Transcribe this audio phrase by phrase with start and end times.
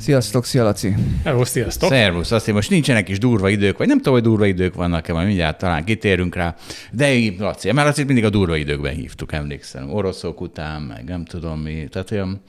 [0.00, 0.94] Sziasztok, szia Laci.
[1.24, 1.88] Hello, sziasztok.
[1.88, 5.26] Szervusz, azt most nincsenek is durva idők, vagy nem tudom, hogy durva idők vannak-e, majd
[5.26, 6.56] mindjárt talán kitérünk rá.
[6.92, 9.92] De Laci, mert Laci mindig a durva időkben hívtuk, emlékszem.
[9.92, 11.88] Oroszok után, meg nem tudom mi.
[11.90, 12.42] Tehát olyan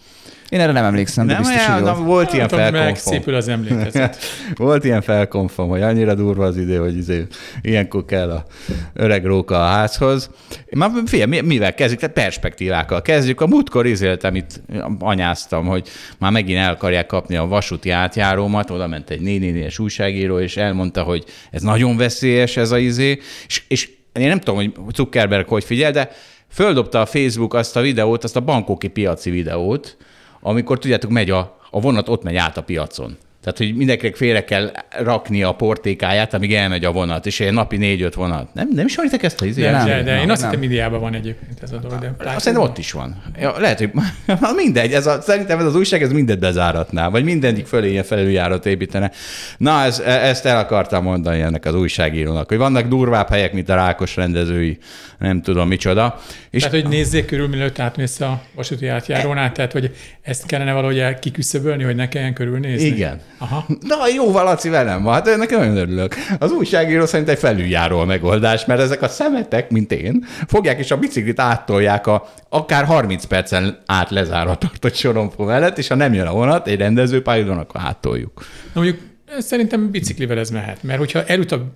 [0.51, 2.95] én erre nem emlékszem, de nem, biztos, olyan, hogy nem, volt ilyen felkonfom.
[2.95, 4.17] szépül az emlékezet.
[4.55, 7.27] volt ilyen felkonfom, hogy annyira durva az idő, hogy izé,
[7.61, 8.45] ilyenkor kell a
[8.93, 10.29] öreg róka a házhoz.
[10.71, 11.99] Már figyelj, mivel kezdjük?
[11.99, 13.41] Tehát perspektívákkal kezdjük.
[13.41, 14.61] A múltkor izéltem, itt
[14.99, 20.39] anyáztam, hogy már megint el akarják kapni a vasúti átjárómat, oda ment egy nénénélyes újságíró,
[20.39, 24.73] és elmondta, hogy ez nagyon veszélyes ez a izé, és, és én nem tudom, hogy
[24.93, 26.11] Zuckerberg hogy figyel, de
[26.49, 29.97] földobta a Facebook azt a videót, azt a bankoki piaci videót,
[30.41, 33.17] amikor tudjátok, megy a, a vonat, ott megy át a piacon.
[33.43, 37.77] Tehát, hogy mindenkinek félre kell rakni a portékáját, amíg elmegy a vonat, és egy napi
[37.77, 38.53] négy-öt vonat.
[38.53, 39.63] Nem, nem ismeritek ezt a izét?
[39.63, 41.99] De, de, de én azt hittem, Indiában van egyébként ez a dolog.
[41.99, 43.23] De azt szerintem ott is van.
[43.39, 43.91] Ja, lehet, hogy
[44.63, 48.65] mindegy, ez a, szerintem ez az újság, ez mindet bezáratná, vagy mindenik fölé ilyen felüljárat
[48.65, 49.11] építene.
[49.57, 53.69] Na, ez, e- ezt el akartam mondani ennek az újságírónak, hogy vannak durvább helyek, mint
[53.69, 54.77] a Rákos rendezői,
[55.17, 56.19] nem tudom micsoda.
[56.49, 61.19] És tehát, hogy nézzék körül, mielőtt átmész a vasúti átjárónál, tehát, hogy ezt kellene valahogy
[61.19, 62.87] kiküszöbölni, hogy ne kelljen körülnézni?
[62.87, 63.21] Igen.
[63.41, 63.65] Aha.
[63.79, 66.15] Na, jó, Valaci velem van, hát ennek nagyon örülök.
[66.39, 70.91] Az újságíró szerint egy felüljáró a megoldás, mert ezek a szemetek, mint én, fogják és
[70.91, 76.13] a biciklit áttolják a akár 30 percen át lezáratott a sorompó mellett, és ha nem
[76.13, 78.45] jön a vonat, egy rendezőpályadon, akkor áttoljuk.
[78.73, 78.99] Na mondjuk
[79.37, 81.71] szerintem biciklivel ez mehet, mert hogyha elut a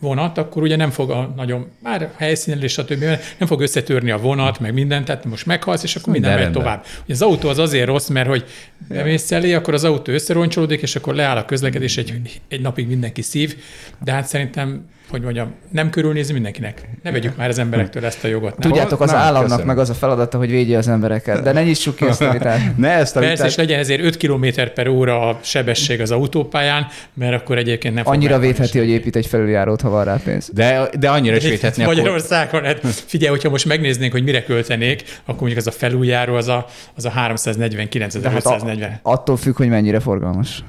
[0.00, 3.04] vonat, akkor ugye nem fog a nagyon, már helyszínen és stb.
[3.38, 6.62] nem fog összetörni a vonat, meg mindent, tehát most meghalsz, és akkor minden, minden megy
[6.62, 6.84] tovább.
[7.04, 8.44] Ugye az autó az azért rossz, mert hogy
[8.88, 13.22] bemész elé, akkor az autó összeroncsolódik, és akkor leáll a közlekedés, egy, egy napig mindenki
[13.22, 13.56] szív,
[14.04, 16.88] de hát szerintem hogy mondjam, nem körülnézni mindenkinek.
[17.02, 18.58] Ne vegyük már az emberektől ezt a jogot.
[18.58, 18.70] Nem?
[18.70, 19.66] Tudjátok, az nem, államnak köszönöm.
[19.66, 22.60] meg az a feladata, hogy védje az embereket, de ne nyissuk ki ezt a vitát.
[22.76, 23.36] ne ezt a vitát.
[23.36, 27.94] Persze, és legyen ezért 5 km per óra a sebesség az autópályán, mert akkor egyébként
[27.94, 30.50] nem Annyira védheti, hogy épít egy felüljárót, ha van rá pénz.
[30.54, 31.84] De, de annyira is védhetni.
[31.84, 36.48] Magyarországon, hát figyelj, hogyha most megnéznénk, hogy mire költenék, akkor mondjuk az a felüljáró az
[36.48, 36.66] a,
[36.96, 40.62] az a 349 hát a, attól függ, hogy mennyire forgalmas.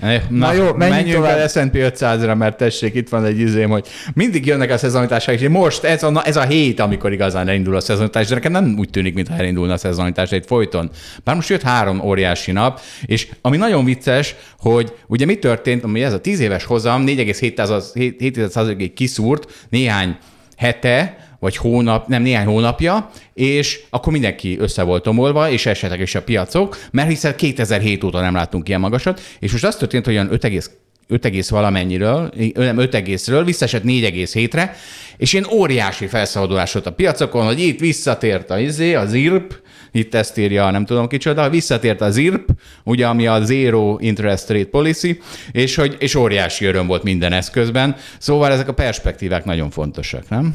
[0.00, 1.38] Na, Na jó, menjünk tovább.
[1.38, 5.48] el S&P 500-ra, mert tessék, itt van egy izém, hogy mindig jönnek a szezonitások, és
[5.48, 8.90] most ez a, ez a hét, amikor igazán elindul a szezonitás, de nekem nem úgy
[8.90, 10.90] tűnik, mintha elindulna a szezonitás egy folyton.
[11.24, 16.02] Bár most jött három óriási nap, és ami nagyon vicces, hogy ugye mi történt, ami
[16.02, 20.16] ez a 10 éves hozam 4,7%-ig kiszúrt néhány
[20.56, 26.14] hete, vagy hónap, nem néhány hónapja, és akkor mindenki össze volt tomolva, és esetleg is
[26.14, 30.14] a piacok, mert hiszen 2007 óta nem láttunk ilyen magasat, és most az történt, hogy
[30.14, 30.78] olyan 5,
[31.08, 34.76] 5, valamennyiről, nem 5 egészről, visszaesett 4,7-re,
[35.16, 39.58] és én óriási felszabadulás volt a piacokon, hogy itt visszatért a izé, az IRP,
[39.92, 42.50] itt ezt írja, nem tudom kicsoda, visszatért az IRP,
[42.84, 45.20] ugye, ami a Zero Interest Rate Policy,
[45.52, 47.96] és, hogy, és óriási öröm volt minden eszközben.
[48.18, 50.54] Szóval ezek a perspektívák nagyon fontosak, nem?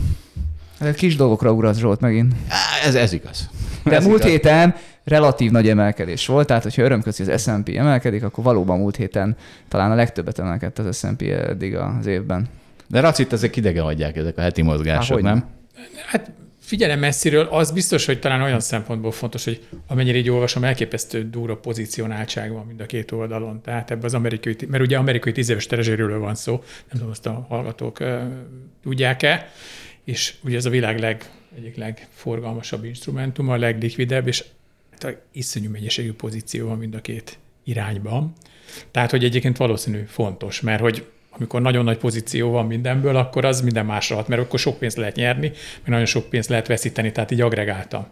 [0.79, 2.33] Ez kis dolgokra urat Zsolt megint.
[2.85, 3.49] Ez, ez igaz.
[3.83, 4.31] De ez múlt igaz.
[4.31, 9.35] héten relatív nagy emelkedés volt, tehát hogyha örömközi az S&P emelkedik, akkor valóban múlt héten
[9.67, 12.47] talán a legtöbbet emelkedett az S&P eddig az évben.
[12.87, 15.45] De racit ezek idegen adják ezek a heti mozgások, Há, nem?
[16.05, 21.29] Hát figyelem messziről, az biztos, hogy talán olyan szempontból fontos, hogy amennyire így olvasom, elképesztő
[21.29, 23.61] durva pozícionáltság van mind a két oldalon.
[23.61, 25.67] Tehát ebben az amerikai, mert ugye amerikai tíz éves
[26.19, 28.03] van szó, nem tudom, azt a hallgatók
[28.83, 29.49] tudják-e,
[30.05, 34.43] és ugye ez a világ leg, egyik legforgalmasabb instrumentum, a leglikvidebb, és
[34.99, 38.33] hát iszonyú mennyiségű pozíció van mind a két irányban.
[38.91, 43.61] Tehát, hogy egyébként valószínű fontos, mert hogy amikor nagyon nagy pozíció van mindenből, akkor az
[43.61, 47.11] minden másra hat, mert akkor sok pénzt lehet nyerni, mert nagyon sok pénzt lehet veszíteni,
[47.11, 48.07] tehát így agregáltam.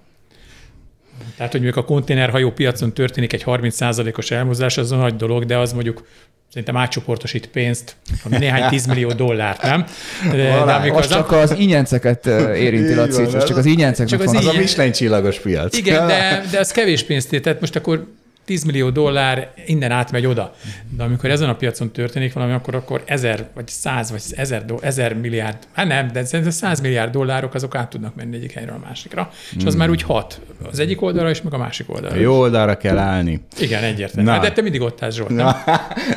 [1.38, 5.58] Tehát, hogy mondjuk a konténerhajó piacon történik egy 30%-os elmozdulás, az a nagy dolog, de
[5.58, 6.04] az mondjuk
[6.50, 9.86] szerintem átcsoportosít pénzt, ami néhány tízmillió dollárt, nem?
[10.32, 12.26] De, Valá, de az csak az ingyenceket
[12.56, 14.08] érinti, Laci, csak az ingyencek.
[14.08, 15.78] Csak az, az a Michelin csillagos piac.
[15.78, 18.08] Igen, de, de az kevés pénzt, tehát most akkor
[18.46, 20.54] 10 millió dollár innen átmegy oda.
[20.90, 24.78] De amikor ezen a piacon történik valami, akkor, akkor ezer, vagy száz, vagy ezer, do,
[24.82, 28.86] ezer milliárd, hát nem, de száz milliárd dollárok azok át tudnak menni egyik helyről a
[28.88, 29.30] másikra.
[29.58, 29.78] És az hmm.
[29.78, 30.42] már úgy hat.
[30.72, 32.20] Az egyik oldalra és meg a másik oldalra.
[32.20, 33.42] Jó oldalra kell állni.
[33.60, 34.30] Igen, egyértelmű.
[34.30, 34.40] Na.
[34.40, 35.30] De te mindig ott állsz, Zsolt.
[35.30, 35.64] Na,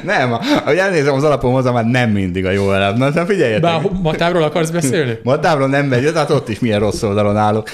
[0.04, 0.32] nem
[0.64, 2.92] ahogy elnézem az alapom, már nem mindig a jó oldal.
[2.92, 3.60] Na, na figyeljetek.
[3.60, 5.18] Bár Matávról akarsz beszélni?
[5.24, 7.68] Matávról nem megy, tehát ott is milyen rossz oldalon állok.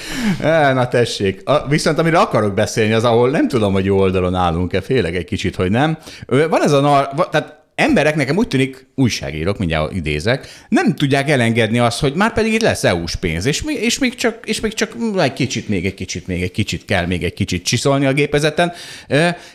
[0.73, 1.41] Na tessék.
[1.45, 5.25] A, viszont amire akarok beszélni, az ahol nem tudom, hogy jó oldalon állunk-e, félek egy
[5.25, 5.97] kicsit, hogy nem.
[6.27, 11.99] Van ez a, tehát emberek, nekem úgy tűnik, újságírók, mindjárt idézek, nem tudják elengedni azt,
[11.99, 15.33] hogy már pedig itt lesz EU-s pénz, és, és, még csak, és még csak egy
[15.33, 18.71] kicsit, még egy kicsit, még egy kicsit kell még egy kicsit csiszolni a gépezeten.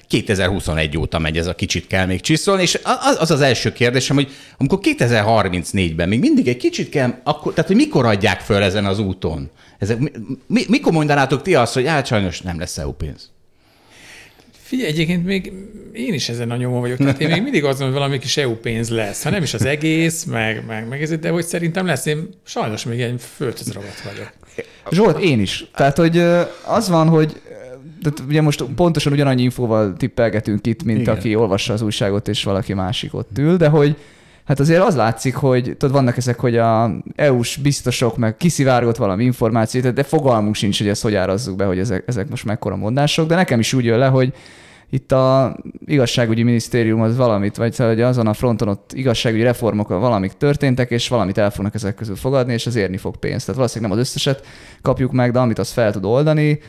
[0.09, 2.81] 2021 óta megy ez a kicsit kell még csiszolni, és
[3.19, 7.79] az az első kérdésem, hogy amikor 2034-ben még mindig egy kicsit kell, akkor, tehát hogy
[7.79, 9.51] mikor adják föl ezen az úton?
[9.79, 9.99] Ezek,
[10.47, 13.31] mi, mikor mondanátok ti azt, hogy hát sajnos nem lesz EU pénz?
[14.69, 15.53] Figyelj, egyébként még
[15.93, 16.97] én is ezen a nyomon vagyok.
[16.97, 19.23] Tehát én még mindig azon, hogy valami kis EU pénz lesz.
[19.23, 22.07] Ha nem is az egész, meg, meg, meg ez, de hogy szerintem lesz.
[22.07, 24.33] Én sajnos még egy földhöz ragadt vagyok.
[24.91, 25.67] Zsolt, én is.
[25.75, 26.19] Tehát, hogy
[26.65, 27.41] az van, hogy
[28.03, 31.17] de ugye most pontosan ugyanannyi infóval tippelgetünk itt, mint Igen.
[31.17, 33.97] aki olvassa az újságot, és valaki másik ott ül, de hogy
[34.49, 39.25] hát azért az látszik, hogy tudod, vannak ezek, hogy a EU-s biztosok meg kiszivárgott valami
[39.25, 43.29] információt, de fogalmunk sincs, hogy ezt hogy árazzuk be, hogy ezek, ezek most mekkora mondások,
[43.29, 44.33] de nekem is úgy jön le, hogy
[44.91, 45.57] itt a
[45.87, 51.09] igazságügyi minisztérium az valamit, vagy hogy azon a fronton ott igazságügyi reformok valamik történtek, és
[51.09, 53.45] valamit el fognak ezek közül fogadni, és az érni fog pénzt.
[53.45, 54.47] Tehát valószínűleg nem az összeset
[54.83, 56.61] kapjuk meg, de amit az fel tud oldani,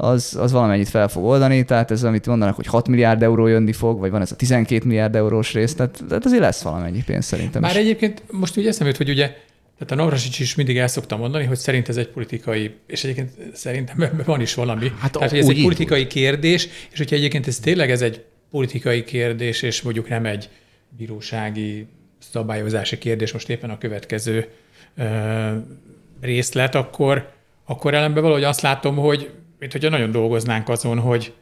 [0.00, 3.72] az, az valamennyit fel fog oldani, tehát ez, amit mondanak, hogy 6 milliárd euró jönni
[3.72, 7.24] fog, vagy van ez a 12 milliárd eurós rész, tehát, tehát azért lesz valamennyi pénz
[7.24, 7.76] szerintem Már is.
[7.76, 9.36] egyébként most ugye eszembe hogy ugye
[9.78, 13.30] tehát a Navrasics is mindig el szokta mondani, hogy szerint ez egy politikai, és egyébként
[13.52, 14.92] szerintem ebben van is valami.
[14.98, 16.06] Hát Tehát, hogy ez egy politikai úgy.
[16.06, 20.48] kérdés, és hogyha egyébként ez tényleg ez egy politikai kérdés, és mondjuk nem egy
[20.96, 21.86] bírósági
[22.18, 24.48] szabályozási kérdés, most éppen a következő
[24.96, 25.04] ö,
[26.20, 27.30] részlet, akkor,
[27.64, 31.32] akkor ellenben valahogy azt látom, hogy mint hogyha nagyon dolgoznánk azon, hogy,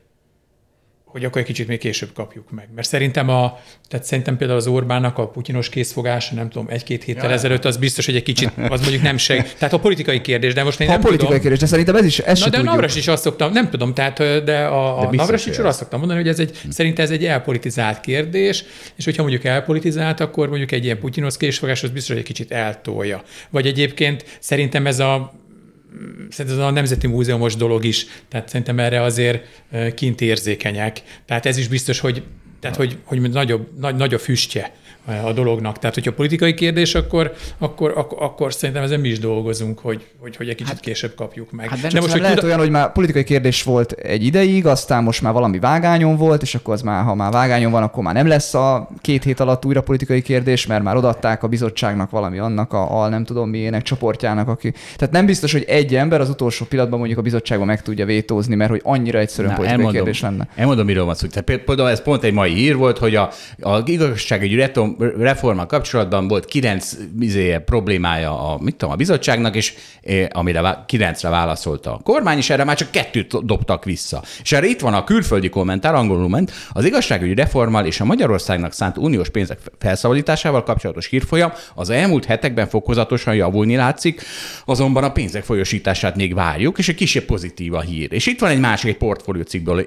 [1.05, 2.69] hogy akkor egy kicsit még később kapjuk meg.
[2.75, 3.59] Mert szerintem, a,
[3.89, 7.77] tehát szerintem például az Orbánnak a putyinos készfogása, nem tudom, egy-két héttel ja, ezelőtt, az
[7.77, 9.53] biztos, hogy egy kicsit, az mondjuk nem seg.
[9.59, 11.41] Tehát a politikai kérdés, de most én a nem politikai tudom.
[11.41, 12.73] kérdés, de szerintem ez is, ez Na, de tudjuk.
[12.73, 16.21] Navras is azt szoktam, nem tudom, tehát, de a, a Navras is azt szoktam mondani,
[16.21, 16.71] hogy ez egy, hm.
[16.71, 18.65] szerintem ez egy elpolitizált kérdés,
[18.97, 22.53] és hogyha mondjuk elpolitizált, akkor mondjuk egy ilyen putyinos készfogás, az biztos, hogy egy kicsit
[22.53, 23.23] eltolja.
[23.51, 25.45] Vagy egyébként szerintem ez a
[26.31, 29.65] szerintem ez a Nemzeti Múzeumos dolog is, tehát szerintem erre azért
[29.95, 31.03] kint érzékenyek.
[31.25, 32.23] Tehát ez is biztos, hogy,
[32.61, 34.73] tehát hogy, hogy nagyobb, nagy, nagy a füstje
[35.25, 35.79] a dolognak.
[35.79, 40.37] Tehát, hogyha politikai kérdés, akkor, akkor, akkor, akkor szerintem ezen mi is dolgozunk, hogy, hogy,
[40.37, 41.69] hogy egy kicsit hát, később kapjuk meg.
[41.69, 42.47] Hát De most, hogy lehet tud...
[42.47, 46.55] olyan, hogy már politikai kérdés volt egy ideig, aztán most már valami vágányon volt, és
[46.55, 49.65] akkor az már, ha már vágányon van, akkor már nem lesz a két hét alatt
[49.65, 53.83] újra politikai kérdés, mert már odatták a bizottságnak valami annak a, a nem tudom milyenek
[53.83, 54.73] csoportjának, aki.
[54.97, 58.55] Tehát nem biztos, hogy egy ember az utolsó pillanatban mondjuk a bizottságban meg tudja vétózni,
[58.55, 60.49] mert hogy annyira egyszerűen Na, politikai elmondom, kérdés lenne.
[60.55, 61.27] Elmondom, miről van szó.
[61.27, 63.31] Tehát például ez pont egy mai hír volt, hogy a,
[63.61, 64.55] a igazságügyi
[64.99, 71.29] reforma kapcsolatban volt kilenc izé, problémája a, mit tudom, a bizottságnak, és eh, amire kilencre
[71.29, 74.23] válaszolta a kormány, és erre már csak kettőt dobtak vissza.
[74.43, 78.73] És erre itt van a külföldi kommentár, angolul ment, az igazságügyi reformmal és a Magyarországnak
[78.73, 84.23] szánt uniós pénzek felszabadításával kapcsolatos hírfolyam az elmúlt hetekben fokozatosan javulni látszik,
[84.65, 88.13] azonban a pénzek folyosítását még várjuk, és egy kisebb pozitív a hír.
[88.13, 89.87] És itt van egy másik egy portfólió cikkből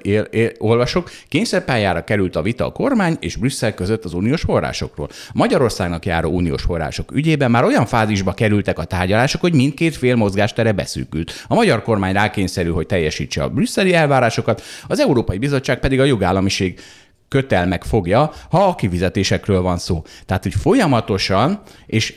[0.58, 1.10] olvasok.
[1.28, 4.99] Kényszerpályára került a vita a kormány és Brüsszel között az uniós forrásokról.
[5.32, 10.72] Magyarországnak járó uniós források ügyében már olyan fázisba kerültek a tárgyalások, hogy mindkét fél mozgástere
[10.72, 11.44] beszűkült.
[11.46, 16.80] A magyar kormány rákényszerül, hogy teljesítse a brüsszeli elvárásokat, az Európai Bizottság pedig a jogállamiség
[17.28, 20.02] kötelmek fogja, ha a kivizetésekről van szó.
[20.26, 22.14] Tehát, hogy folyamatosan, és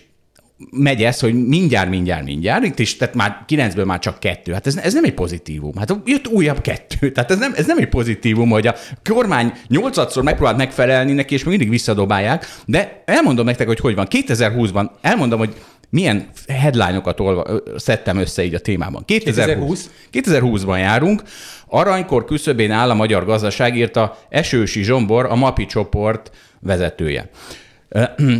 [0.71, 4.51] megy ez, hogy mindjárt, mindjárt, mindjárt, itt is, tehát már kilencből már csak kettő.
[4.53, 5.75] Hát ez, ez nem egy pozitívum.
[5.77, 7.11] Hát jött újabb kettő.
[7.11, 8.75] Tehát ez nem, ez nem egy pozitívum, hogy a
[9.09, 12.45] kormány nyolcadszor megpróbált megfelelni neki, és még mindig visszadobálják.
[12.65, 14.07] De elmondom nektek, hogy hogy van.
[14.09, 15.53] 2020-ban elmondom, hogy
[15.89, 19.05] milyen headline-okat olva, szedtem össze így a témában.
[19.05, 19.89] 2020.
[20.11, 21.21] 2020-ban járunk,
[21.67, 27.29] aranykor küszöbén áll a magyar gazdaság, írta Esősi Zsombor, a MAPI csoport vezetője.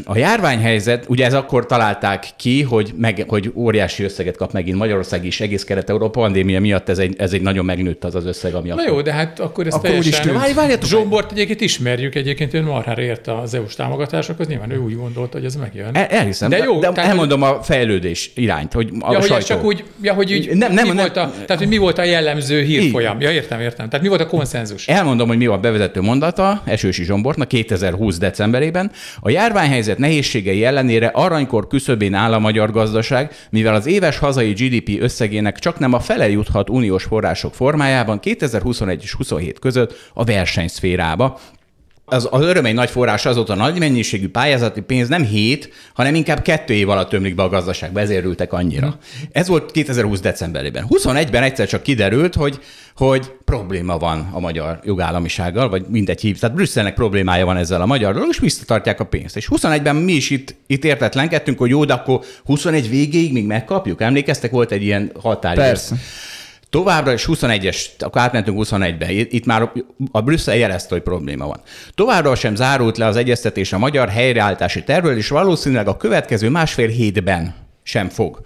[0.06, 5.26] A járványhelyzet, ugye ez akkor találták ki, hogy, meg, hogy óriási összeget kap megint Magyarország
[5.26, 8.68] is, egész Kelet-Európa pandémia miatt ez egy, ez egy nagyon megnőtt az az összeg, ami
[8.68, 8.88] Na akkor...
[8.88, 10.34] jó, de hát akkor ez Akkor teljesen...
[10.34, 14.96] Várj, várjatok, Zsombort egyébként ismerjük, egyébként ön marhára érte az EU-s támogatásokhoz, nyilván ő úgy
[14.96, 15.96] gondolta, hogy ez megjön.
[15.96, 19.36] El, elhiszem, de, jó, de, de elmondom a fejlődés irányt, hogy a ja, hogy sajtó.
[19.36, 21.78] ez csak úgy, ja, hogy úgy, nem, nem, mi nem, volt a, tehát, hogy mi
[21.78, 23.22] volt a jellemző hírfolyam.
[23.22, 23.90] Ja, értem, értem.
[23.90, 24.88] Tehát mi volt a konszenzus?
[24.88, 28.92] Elmondom, hogy mi volt a bevezető mondata Esősi Zsombortnak 2020 decemberében.
[29.20, 35.02] A járványhelyzet nehézségei ellenére aranykor küszöbén áll a magyar gazdaság, mivel az éves hazai GDP
[35.02, 41.40] összegének csak nem a fele juthat uniós források formájában 2021 és 27 között a versenyszférába,
[42.14, 46.42] az, az öröm egy nagy forrás azóta nagy mennyiségű pályázati pénz nem hét, hanem inkább
[46.42, 48.88] kettő év alatt tömlik be a gazdaságba, ezért ültek annyira.
[48.88, 49.28] Hmm.
[49.32, 50.86] Ez volt 2020 decemberében.
[50.90, 52.60] 21-ben egyszer csak kiderült, hogy,
[52.96, 56.40] hogy probléma van a magyar jogállamisággal, vagy mindegy hív.
[56.40, 59.38] Tehát Brüsszelnek problémája van ezzel a magyar dolog, és visszatartják a pénzt.
[59.38, 64.02] És 21-ben mi is itt, itt értetlenkedtünk, hogy jó, de akkor 21 végéig még megkapjuk.
[64.02, 65.62] Emlékeztek, volt egy ilyen határidő.
[65.62, 65.96] Persze.
[66.74, 69.72] Továbbra is 21-es, akkor átmentünk 21-be, itt már
[70.12, 71.62] a Brüsszel jelezte, hogy probléma van.
[71.96, 76.88] Továbbra sem zárult le az egyeztetés a magyar helyreállítási tervről, és valószínűleg a következő másfél
[76.88, 78.42] hétben sem fog.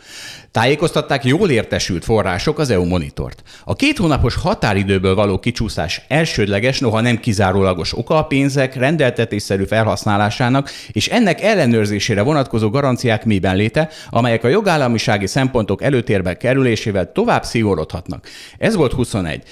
[0.52, 3.44] Tájékoztatták jól értesült források az EU monitort.
[3.64, 10.72] A két hónapos határidőből való kicsúszás elsődleges, noha nem kizárólagos oka a pénzek rendeltetésszerű felhasználásának,
[10.92, 18.28] és ennek ellenőrzésére vonatkozó garanciák miben léte, amelyek a jogállamisági szempontok előtérbe kerülésével tovább szigorodhatnak.
[18.58, 19.44] Ez volt 21.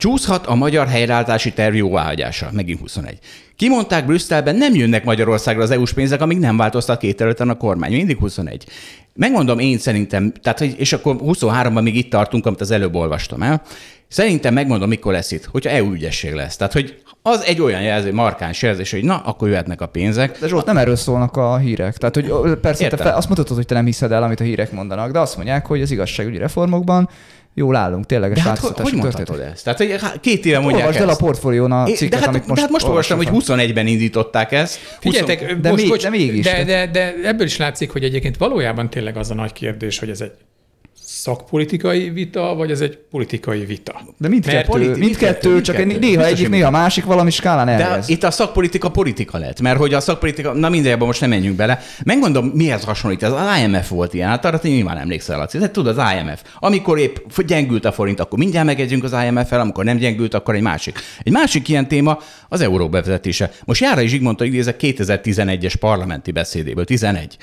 [0.00, 3.18] Csúszhat a magyar helyreállítási terv jóváhagyása, megint 21.
[3.56, 7.92] Kimondták Brüsszelben, nem jönnek Magyarországra az EU-s pénzek, amíg nem változtat két területen a kormány.
[7.92, 8.64] Mindig 21.
[9.14, 13.62] Megmondom én szerintem, tehát, és akkor 23-ban még itt tartunk, amit az előbb olvastam el.
[14.08, 16.56] Szerintem megmondom, mikor lesz itt, hogyha EU ügyesség lesz.
[16.56, 20.38] Tehát, hogy az egy olyan jelző, markáns jelzés, hogy na, akkor jöhetnek a pénzek.
[20.38, 21.96] De Zsolt, nem erről szólnak a hírek.
[21.96, 24.72] Tehát, hogy persze te fel, azt mondhatod, hogy te nem hiszed el, amit a hírek
[24.72, 27.08] mondanak, de azt mondják, hogy az igazságügyi reformokban
[27.54, 28.32] jól állunk, tényleg.
[28.32, 29.64] De hát hogy mondhatod ezt?
[29.64, 32.54] Tehát hogy két éve mondják Olvasd el a portfólión a cikket, de hát, amit most
[32.54, 34.78] De hát most olvastam, hogy 21-ben indították ezt.
[35.00, 36.44] Figyeljetek, de, most, még, bocs, de mégis.
[36.44, 40.10] De, de, de ebből is látszik, hogy egyébként valójában tényleg az a nagy kérdés, hogy
[40.10, 40.32] ez egy
[41.20, 44.00] szakpolitikai vita, vagy ez egy politikai vita?
[44.18, 46.06] De mindkettő, politi- mindkettő, mindkettő, csak mindkettő.
[46.06, 48.06] néha egyik, néha másik valami skálán elhez.
[48.06, 51.56] De itt a szakpolitika politika lett, mert hogy a szakpolitika, na mindjárt most nem menjünk
[51.56, 51.80] bele.
[52.04, 53.22] Megmondom, mihez hasonlít.
[53.22, 55.58] Ez az IMF volt ilyen, hát arra te nyilván emlékszel, Laci.
[55.58, 56.42] De tudod, az IMF.
[56.58, 60.62] Amikor épp gyengült a forint, akkor mindjárt megegyünk az IMF-el, amikor nem gyengült, akkor egy
[60.62, 60.98] másik.
[61.22, 63.50] Egy másik ilyen téma az euró bevezetése.
[63.64, 67.36] Most Járai Zsigmondta idézek 2011-es parlamenti beszédéből, 11.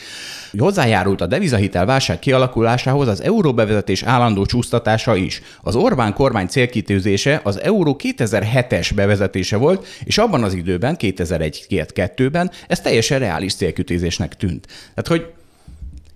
[0.58, 5.42] Hozzájárult a devizahitel válság kialakulásához az euró bevezetés állandó csúsztatása is.
[5.62, 12.80] Az Orbán kormány célkitűzése az euró 2007-es bevezetése volt, és abban az időben, 2001-2002-ben ez
[12.80, 14.68] teljesen reális célkitűzésnek tűnt.
[14.68, 15.34] Tehát, hogy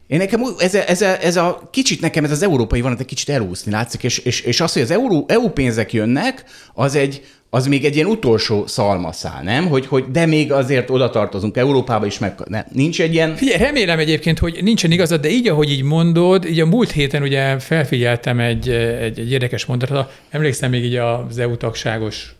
[0.07, 3.71] én nekem ez ez, ez a kicsit nekem ez az európai vonat egy kicsit elúszni
[3.71, 6.43] látszik, és, és, és az, hogy az euró, EU pénzek jönnek,
[6.73, 9.67] az egy, az még egy ilyen utolsó szalmaszál, nem?
[9.67, 13.35] Hogy, hogy de még azért oda tartozunk Európába is, meg ne, nincs egy ilyen...
[13.35, 17.21] Figyelj, remélem egyébként, hogy nincsen igazad, de így, ahogy így mondod, így a múlt héten
[17.21, 22.35] ugye felfigyeltem egy, egy, egy érdekes mondatra, emlékszem még így az EU tagságos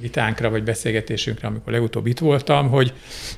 [0.00, 2.92] vitánkra vagy beszélgetésünkre, amikor legutóbb itt voltam, hogy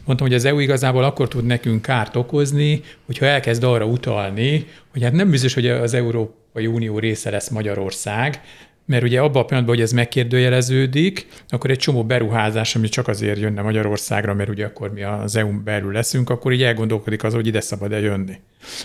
[0.05, 5.03] mondtam, hogy az EU igazából akkor tud nekünk kárt okozni, hogyha elkezd arra utalni, hogy
[5.03, 8.41] hát nem biztos, hogy az Európai Unió része lesz Magyarország,
[8.85, 13.39] mert ugye abban a pillanatban, hogy ez megkérdőjeleződik, akkor egy csomó beruházás, ami csak azért
[13.39, 17.47] jönne Magyarországra, mert ugye akkor mi az EU-n belül leszünk, akkor így elgondolkodik az, hogy
[17.47, 18.41] ide szabad-e jönni.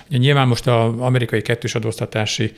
[0.10, 2.54] Nyilván most az amerikai kettős adóztatási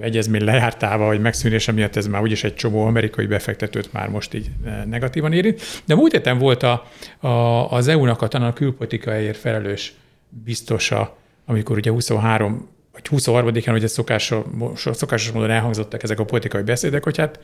[0.00, 4.50] egyezmény lejártával, vagy megszűnése miatt ez már úgyis egy csomó amerikai befektetőt már most így
[4.86, 5.82] negatívan érint.
[5.84, 6.86] De múlt héten volt a,
[7.18, 7.28] a,
[7.72, 9.94] az EU-nak a a külpolitikáért felelős
[10.44, 12.68] biztosa, amikor ugye 23
[13.10, 14.44] vagy 23-án ugye szokásos,
[14.92, 17.40] szokásos módon elhangzottak ezek a politikai beszédek, hogy hát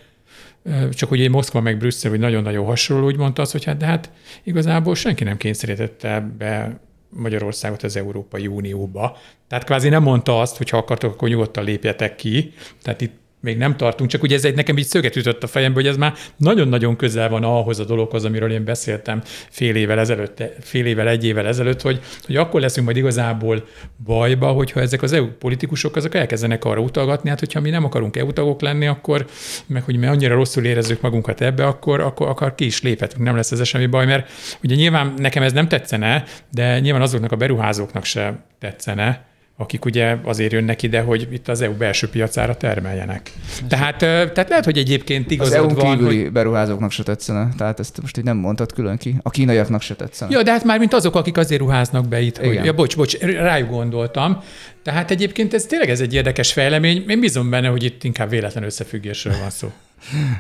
[0.90, 4.11] csak ugye Moszkva meg Brüsszel, hogy nagyon-nagyon hasonló, úgy mondta az, hogy hát de hát
[4.42, 9.16] igazából senki nem kényszerítette be Magyarországot az Európai Unióba.
[9.49, 12.52] Tehát kvázi nem mondta azt, hogy ha akartok, akkor nyugodtan lépjetek ki.
[12.82, 15.81] Tehát itt még nem tartunk, csak ugye ez egy nekem így szöget ütött a fejembe,
[15.81, 20.43] hogy ez már nagyon-nagyon közel van ahhoz a dologhoz, amiről én beszéltem fél évvel ezelőtt,
[20.61, 23.65] fél évvel, egy évvel ezelőtt, hogy, hogy akkor leszünk majd igazából
[24.05, 28.17] bajba, hogyha ezek az EU politikusok azok elkezdenek arra utalgatni, hát hogyha mi nem akarunk
[28.17, 29.27] EU tagok lenni, akkor
[29.67, 33.37] meg hogy mi annyira rosszul érezzük magunkat ebbe, akkor, akkor akar ki is léphetünk, nem
[33.37, 34.31] lesz ez semmi baj, mert
[34.63, 40.16] ugye nyilván nekem ez nem tetszene, de nyilván azoknak a beruházóknak se tetszene, akik ugye
[40.25, 43.32] azért jönnek ide, hogy itt az EU belső piacára termeljenek.
[43.68, 46.32] Tehát, tehát lehet, hogy egyébként igazad az van, hogy...
[46.32, 49.16] beruházóknak se tetszene, tehát ezt most így nem mondtad külön ki.
[49.23, 50.30] A kínaiaknak se tetszene.
[50.30, 53.18] Ja, de hát már mint azok, akik azért ruháznak be itt, hogy, ja, bocs, bocs,
[53.18, 54.42] rájuk gondoltam.
[54.82, 57.04] Tehát egyébként ez tényleg ez egy érdekes fejlemény.
[57.08, 59.73] Én bízom benne, hogy itt inkább véletlen összefüggésről van szó.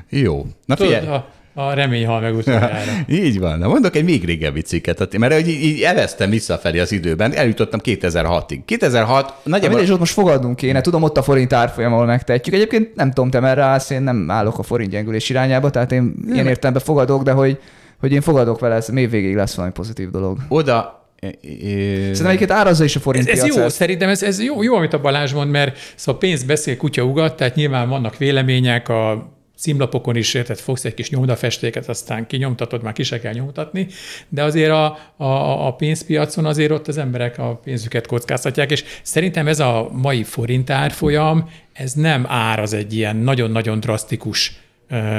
[0.08, 0.46] Jó.
[0.66, 1.20] Na Tudod, figyelj.
[1.54, 2.92] A, remény hal meg utoljára.
[3.08, 3.58] így van.
[3.58, 8.58] Na mondok egy még régebbi cikket, mert így, így elvesztem visszafelé az időben, eljutottam 2006-ig.
[8.64, 9.80] 2006 nagyjából...
[9.80, 12.54] És ott most fogadnunk kéne, tudom, ott a forint árfolyam, ahol megtehetjük.
[12.54, 16.14] Egyébként nem tudom, te merre állsz, én nem állok a forint gyengülés irányába, tehát én
[16.32, 17.58] ilyen értelemben fogadok, de hogy,
[18.00, 20.38] hogy én fogadok vele, ez még végig lesz valami pozitív dolog.
[20.48, 21.02] Oda
[21.42, 24.92] Szerintem egyébként árazza is a forint Ez, ez jó, szerintem ez, ez jó, jó, amit
[24.92, 30.16] a Balázs mond, mert szóval pénz beszél, kutya ugat, tehát nyilván vannak vélemények, a címlapokon
[30.16, 33.86] is érted, fogsz egy kis nyomdafestéket, aztán kinyomtatod, már ki se kell nyomtatni,
[34.28, 39.48] de azért a, a, a pénzpiacon azért ott az emberek a pénzüket kockáztatják, és szerintem
[39.48, 44.62] ez a mai forint árfolyam, ez nem áraz egy ilyen nagyon-nagyon drasztikus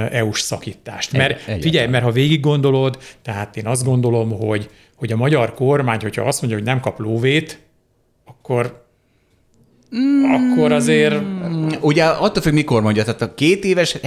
[0.10, 1.12] EU-s szakítást.
[1.12, 5.54] Mert egy, figyelj, mert ha végig gondolod, tehát én azt gondolom, hogy, hogy a magyar
[5.54, 7.60] kormány, hogyha azt mondja, hogy nem kap lóvét,
[8.26, 8.85] akkor
[9.96, 10.24] Mm.
[10.24, 11.16] akkor azért...
[11.82, 13.98] Ugye attól függ, mikor mondja, tehát a két éves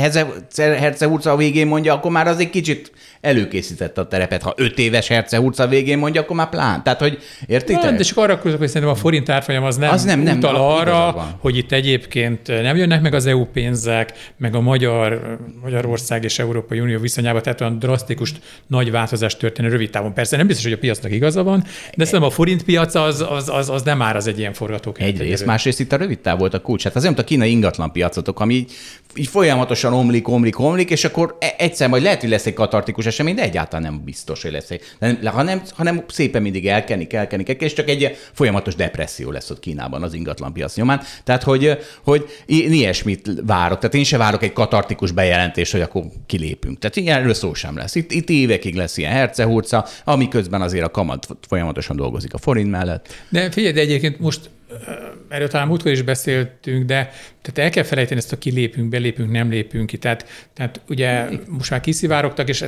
[0.57, 4.43] Herce a végén mondja, akkor már az egy kicsit előkészítette a terepet.
[4.43, 6.83] Ha öt éves Herce a végén mondja, akkor már plán.
[6.83, 7.97] Tehát, hogy értitek?
[7.97, 10.55] de csak arra közök, hogy szerintem a forint árfolyam az nem, az nem, nem utal
[10.55, 16.39] arra, hogy itt egyébként nem jönnek meg az EU pénzek, meg a Magyar, Magyarország és
[16.39, 18.33] Európai Unió viszonyába, tehát olyan drasztikus
[18.67, 20.15] nagy változás történne rövid távon.
[20.15, 21.65] Persze nem biztos, hogy a piacnak igaza van,
[21.97, 25.09] de szerintem a forint piac az, az, az, az nem áll az egy ilyen forgatókönyv.
[25.09, 26.85] Egyrészt, másrészt itt a rövid táv volt a kulcs.
[26.85, 28.73] Hát azért, mint a kínai ingatlan piacotok, ami így,
[29.15, 33.07] így folyamatosan omlik, omlik, omlik, és akkor e- egyszer majd lehet, hogy lesz egy katartikus
[33.07, 37.49] esemény, de egyáltalán nem biztos, hogy lesz egy, nem, hanem, hanem szépen mindig elkenik, elkenik,
[37.49, 41.03] elkenik, és csak egy folyamatos depresszió lesz ott Kínában az ingatlan piac nyomán.
[41.25, 43.79] Tehát, hogy, hogy ilyesmit várok.
[43.79, 46.79] Tehát én se várok egy katartikus bejelentést, hogy akkor kilépünk.
[46.79, 47.95] Tehát ilyen erről szó sem lesz.
[47.95, 52.71] Itt, itt évekig lesz ilyen hercehurca, ami közben azért a kamat folyamatosan dolgozik a forint
[52.71, 53.09] mellett.
[53.29, 54.51] De figyelj, de egyébként most
[55.29, 57.11] erről talán múltkor is beszéltünk, de
[57.43, 59.99] tehát el kell felejteni ezt a kilépünk, belépünk, nem lépünk ki.
[59.99, 62.65] Tehát, tehát ugye most már kiszivárogtak, és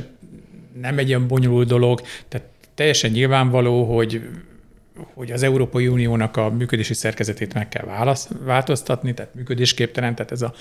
[0.81, 4.21] nem egy ilyen bonyolult dolog, tehát teljesen nyilvánvaló, hogy
[5.13, 10.41] hogy az Európai Uniónak a működési szerkezetét meg kell válasz, változtatni, tehát működésképtelen, tehát ez
[10.41, 10.53] a,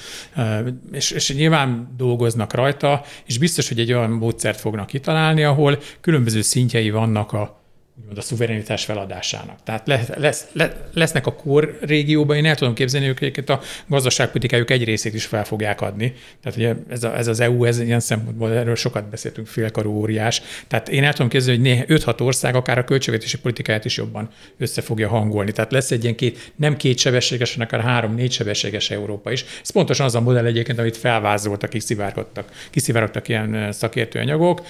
[0.93, 6.41] és, és nyilván dolgoznak rajta, és biztos, hogy egy olyan módszert fognak kitalálni, ahol különböző
[6.41, 7.60] szintjei vannak a,
[7.99, 9.59] úgymond a szuverenitás feladásának.
[9.65, 14.71] Tehát lesz, lesz, lesznek a kor régióban, én el tudom képzelni, hogy őket a gazdaságpolitikájuk
[14.71, 16.15] egy részét is fel fogják adni.
[16.43, 20.43] Tehát ugye ez, a, ez az EU, ez ilyen szempontból, erről sokat beszéltünk, félkarú óriás.
[20.69, 24.81] Tehát én el tudom képzelni, hogy 5-6 ország akár a költségvetési politikáját is jobban össze
[24.81, 25.53] fogja hangolni.
[25.53, 29.45] Tehát lesz egy ilyen két, nem két sebességes, hanem akár három-négy sebességes Európa is.
[29.63, 34.63] Ez pontosan az a modell egyébként, amit felvázoltak, kiszivárogtak, kiszivárogtak ilyen szakértőanyagok.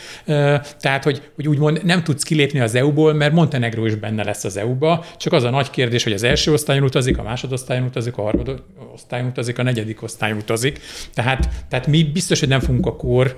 [0.80, 4.56] Tehát, hogy, hogy úgymond nem tudsz kilépni az EU-ból, mert Montenegro is benne lesz az
[4.56, 8.22] EU-ba, csak az a nagy kérdés, hogy az első osztályon utazik, a másodosztályon utazik, a
[8.22, 10.80] harmadosztályon utazik, a negyedik osztályon utazik.
[11.14, 13.36] Tehát, tehát mi biztos, hogy nem fogunk a kor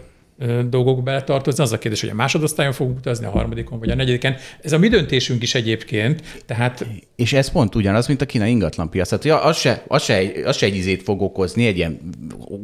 [0.69, 1.63] dolgok beletartozni.
[1.63, 4.37] Az a kérdés, hogy a másodosztályon fogunk utazni, a harmadikon vagy a negyediken.
[4.63, 6.43] Ez a mi döntésünk is egyébként.
[6.47, 6.87] Tehát...
[7.17, 9.19] És ez pont ugyanaz, mint a kínai ingatlanpiac.
[9.19, 12.01] Tehát az se, az, se, az se egy izét fog okozni, egy ilyen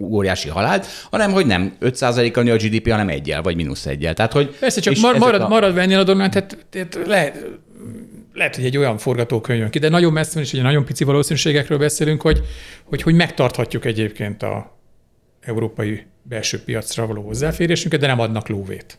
[0.00, 4.14] óriási halált, hanem hogy nem 5%-kal nő a GDP, hanem egyel, vagy mínusz egyel.
[4.14, 5.48] Tehát, hogy, Persze, csak mar, marad, a...
[5.48, 7.46] marad venni a dolgok, tehát, tehát lehet,
[8.38, 11.78] lehet, hogy egy olyan forgatókönyv jön ki, de nagyon messze is, hogy nagyon pici valószínűségekről
[11.78, 12.40] beszélünk, hogy,
[12.84, 14.78] hogy, hogy megtarthatjuk egyébként a
[15.40, 18.98] európai belső piacra való hozzáférésünket, de nem adnak lóvét.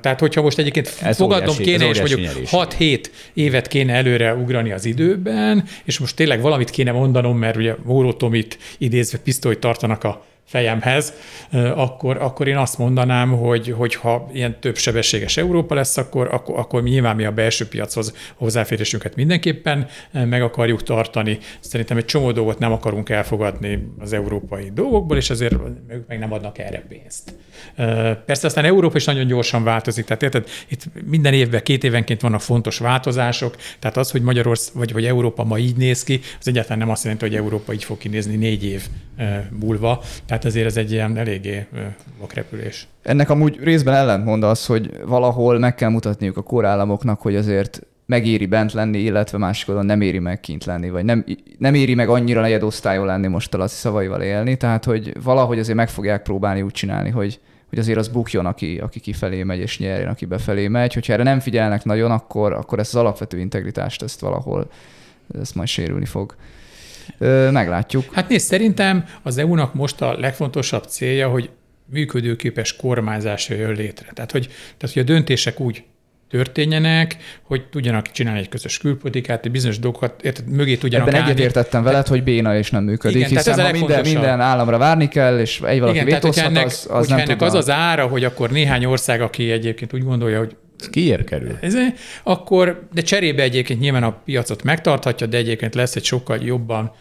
[0.00, 3.04] Tehát, hogyha most egyébként ez fogadnom óriási, kéne, és mondjuk 6-7
[3.34, 8.12] évet kéne előre ugrani az időben, és most tényleg valamit kéne mondanom, mert ugye Móró
[8.12, 11.12] Tomit idézve pisztolyt tartanak a fejemhez,
[11.74, 16.58] akkor, akkor én azt mondanám, hogy, hogy ha ilyen több sebességes Európa lesz, akkor, akkor,
[16.58, 21.38] akkor nyilván mi a belső piachoz hozzáférésünket mindenképpen meg akarjuk tartani.
[21.60, 25.54] Szerintem egy csomó dolgot nem akarunk elfogadni az európai dolgokból, és ezért
[25.88, 27.34] ők meg nem adnak erre pénzt.
[28.26, 32.40] Persze aztán Európa is nagyon gyorsan változik, tehát érted, itt minden évben, két évenként vannak
[32.40, 36.78] fontos változások, tehát az, hogy Magyarország vagy, vagy Európa ma így néz ki, az egyáltalán
[36.78, 38.86] nem azt jelenti, hogy Európa így fog kinézni négy év
[39.60, 40.02] múlva.
[40.26, 41.66] Tehát ezért ez egy ilyen eléggé
[42.18, 42.86] vakrepülés.
[43.02, 48.46] Ennek amúgy részben ellentmond az, hogy valahol meg kell mutatniuk a korállamoknak, hogy azért megéri
[48.46, 51.24] bent lenni, illetve másik oldalon nem éri meg kint lenni, vagy nem,
[51.58, 55.76] nem éri meg annyira negyed osztályon lenni most a szavaival élni, tehát hogy valahogy azért
[55.76, 59.78] meg fogják próbálni úgy csinálni, hogy, hogy azért az bukjon, aki, aki kifelé megy, és
[59.78, 60.94] nyerjen, aki befelé megy.
[60.94, 64.70] Hogyha erre nem figyelnek nagyon, akkor, akkor ezt az alapvető integritást ezt valahol
[65.40, 66.34] ez majd sérülni fog.
[67.50, 68.04] Meglátjuk.
[68.12, 71.50] Hát nézd, szerintem az EU-nak most a legfontosabb célja, hogy
[71.92, 74.06] működőképes kormányzásra jön létre.
[74.14, 74.46] Tehát hogy,
[74.76, 75.84] tehát, hogy a döntések úgy
[76.30, 81.82] történjenek, hogy tudjanak csinálni egy közös külpolitikát, egy bizonyos dolgokat, érted, mögé tudjanak Ebben egyetértettem
[81.82, 85.38] veled, hogy béna és nem működik, Igen, hiszen ez ha minden, minden államra várni kell,
[85.38, 88.50] és egy valaki Igen, tehát, ennek, az, az nem ennek az az ára, hogy akkor
[88.50, 90.56] néhány ország, aki egyébként úgy gondolja, hogy
[90.88, 91.58] Kiért kerül?
[91.60, 91.74] Ez,
[92.22, 96.92] akkor, de cserébe egyébként nyilván a piacot megtarthatja, de egyébként lesz egy sokkal jobban,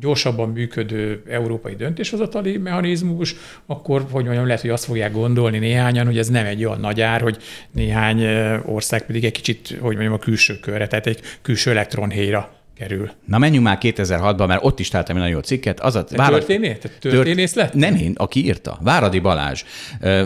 [0.00, 3.34] gyorsabban működő európai döntéshozatali mechanizmus,
[3.66, 7.00] akkor, hogy mondjam, lehet, hogy azt fogják gondolni néhányan, hogy ez nem egy olyan nagy
[7.00, 7.36] ár, hogy
[7.70, 8.26] néhány
[8.64, 13.10] ország pedig egy kicsit, hogy mondjam, a külső körre, tehát egy külső elektronhéjra kerül.
[13.24, 15.80] Na menjünk már 2006-ba, mert ott is találtam egy nagyon jó cikket.
[15.80, 16.38] Az a Te Várad...
[16.38, 16.78] történész?
[16.80, 17.74] Te történész lett?
[17.74, 18.78] Nem én, aki írta.
[18.80, 19.64] Váradi Balázs,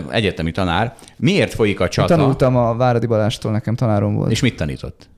[0.09, 0.95] egyetemi tanár.
[1.17, 2.13] Miért folyik a csata?
[2.13, 4.31] Én tanultam a Váradi Balástól, nekem tanárom volt.
[4.31, 5.09] És mit tanított?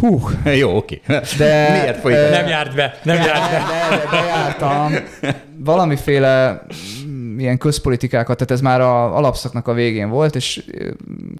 [0.00, 0.20] Hú.
[0.62, 1.00] Jó, oké.
[1.36, 2.18] De, Miért folyik?
[2.30, 3.62] Nem járt be, nem járt be.
[3.90, 4.94] De, de, de jártam.
[5.58, 6.62] Valamiféle
[7.38, 10.64] ilyen közpolitikákat, tehát ez már a alapszaknak a végén volt, és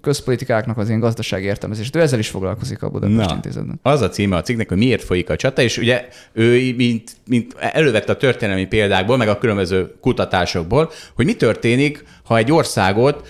[0.01, 1.91] közpolitikáknak az én gazdasági értelmezés.
[1.95, 3.79] Ő ezzel is foglalkozik a Budapest Intézetben.
[3.83, 7.55] Az a címe a cikknek, hogy miért folyik a csata, és ugye ő mint, mint
[7.59, 13.29] elővette a történelmi példákból, meg a különböző kutatásokból, hogy mi történik, ha egy országot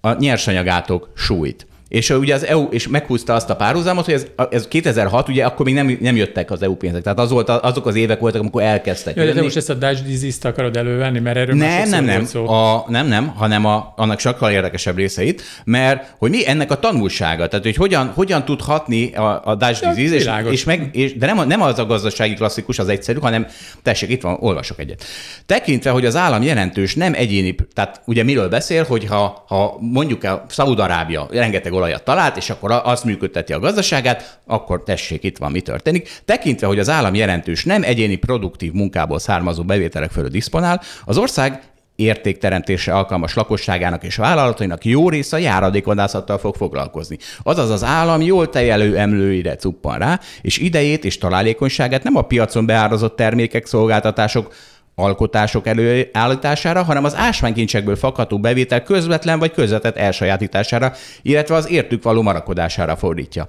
[0.00, 1.66] a nyersanyagátok sújt.
[1.88, 5.66] És ugye az EU, és meghúzta azt a párhuzamot, hogy ez, ez 2006, ugye akkor
[5.66, 7.02] még nem, nem jöttek az EU pénzek.
[7.02, 9.16] Tehát az volt, azok az évek voltak, amikor elkezdtek.
[9.16, 12.48] Ja, de most ezt a Dutch disease-t akarod elővenni, mert erről nem, nem, nem, szó.
[12.48, 17.48] A, nem, nem, hanem a, annak sokkal érdekesebb részeit, mert hogy mi ennek a tanulsága,
[17.48, 21.16] tehát hogy hogyan, hogyan tud hatni a, a Dutch ja, disease, és, és, meg, és,
[21.16, 23.46] de nem, nem az a gazdasági klasszikus, az egyszerű, hanem
[23.82, 25.04] tessék, itt van, olvasok egyet.
[25.46, 30.24] Tekintve, hogy az állam jelentős, nem egyéni, tehát ugye miről beszél, hogy ha, ha mondjuk
[30.24, 35.50] a Szaúd-Arábia rengeteg olajat talált, és akkor azt működteti a gazdaságát, akkor tessék, itt van,
[35.50, 36.20] mi történik.
[36.24, 41.62] Tekintve, hogy az állam jelentős, nem egyéni produktív munkából származó bevételek fölött diszponál, az ország
[41.98, 47.18] értékteremtésre alkalmas lakosságának és vállalatainak jó része a járadékvadászattal fog foglalkozni.
[47.42, 52.66] Azaz az állam jól tejelő emlőire cuppan rá, és idejét és találékonyságát nem a piacon
[52.66, 54.54] beárazott termékek, szolgáltatások,
[54.98, 62.22] alkotások előállítására, hanem az ásványkincsekből fakható bevétel közvetlen vagy közvetett elsajátítására, illetve az értük való
[62.22, 63.48] marakodására fordítja.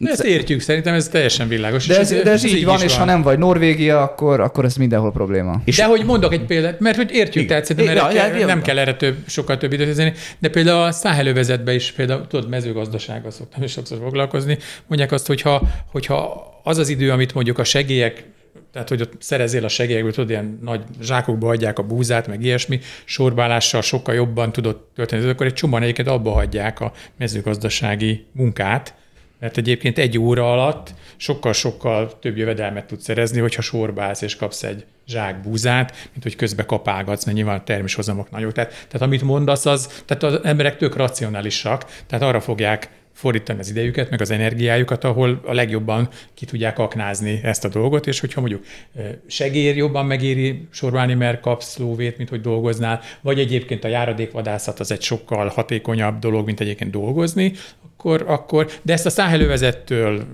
[0.00, 1.86] De ezt értjük, szerintem ez teljesen világos.
[1.86, 2.98] De ez, de ez így, így van, és van.
[2.98, 5.60] ha nem vagy Norvégia, akkor, akkor ez mindenhol probléma.
[5.64, 7.46] És de hogy mondok egy példát, mert hogy értjük, igen.
[7.46, 10.92] tehát szerintem erre kell, nem kell erre több, sokkal több időt ezni, de például a
[10.92, 16.88] száhelővezetben is, például tudod, mezőgazdasággal szoktam is sokszor foglalkozni, mondják azt, hogyha, hogyha az az
[16.88, 18.24] idő, amit mondjuk a segélyek
[18.72, 22.80] tehát hogy ott szerezél a segélyekből, tudod, ilyen nagy zsákokba adják a búzát, meg ilyesmi,
[23.04, 28.94] sorbálással sokkal jobban tudott történni, akkor egy csomóan egyébként abba hagyják a mezőgazdasági munkát,
[29.40, 34.84] mert egyébként egy óra alatt sokkal-sokkal több jövedelmet tudsz szerezni, hogyha sorbálsz és kapsz egy
[35.06, 38.52] zsák búzát, mint hogy közbe kapálgatsz, mert nyilván a terméshozamok nagyok.
[38.52, 43.70] Tehát, tehát amit mondasz, az, tehát az emberek tök racionálisak, tehát arra fogják fordítani az
[43.70, 48.40] idejüket, meg az energiájukat, ahol a legjobban ki tudják aknázni ezt a dolgot, és hogyha
[48.40, 48.64] mondjuk
[49.26, 54.92] segér jobban megéri sorválni, mert kapsz lóvét, mint hogy dolgoznál, vagy egyébként a járadékvadászat az
[54.92, 57.52] egy sokkal hatékonyabb dolog, mint egyébként dolgozni,
[57.82, 60.24] akkor, akkor de ezt a száhelővezettől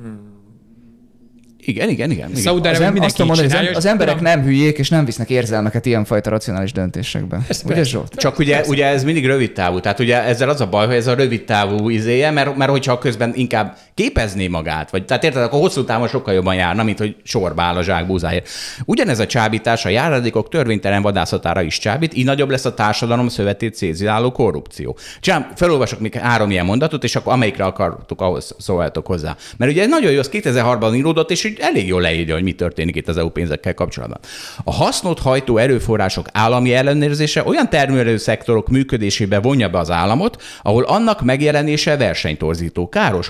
[1.65, 2.31] igen, igen, igen.
[2.37, 2.61] igen.
[2.61, 6.73] az, em- azt mondani, az, az emberek nem hülyék, és nem visznek érzelmeket ilyenfajta racionális
[6.73, 7.39] döntésekbe.
[7.49, 8.15] Ez ugye, persze, Zsolt?
[8.17, 9.81] Csak ugye, ugye ez mindig rövid távú.
[9.81, 12.99] Tehát ugye ezzel az a baj, hogy ez a rövid távú izéje, mert, mert hogyha
[12.99, 17.17] közben inkább képezné magát, vagy tehát érted, akkor hosszú távon sokkal jobban járna, mint hogy
[17.23, 18.49] sorba áll a zsákbúzáért.
[18.85, 23.75] Ugyanez a csábítás a járadékok törvénytelen vadászatára is csábít, így nagyobb lesz a társadalom szövetét
[23.75, 24.97] célziláló korrupció.
[25.21, 29.37] Csám, felolvasok még három ilyen mondatot, és akkor amelyikre akartuk, ahhoz szólhatok hozzá.
[29.57, 33.09] Mert ugye nagyon jó, az 2006-ban íródott, és elég jól leírja, hogy mi történik itt
[33.09, 34.19] az EU pénzekkel kapcsolatban.
[34.65, 40.83] A hasznot hajtó erőforrások állami ellenőrzése olyan termelő szektorok működésébe vonja be az államot, ahol
[40.85, 43.29] annak megjelenése versenytorzító, káros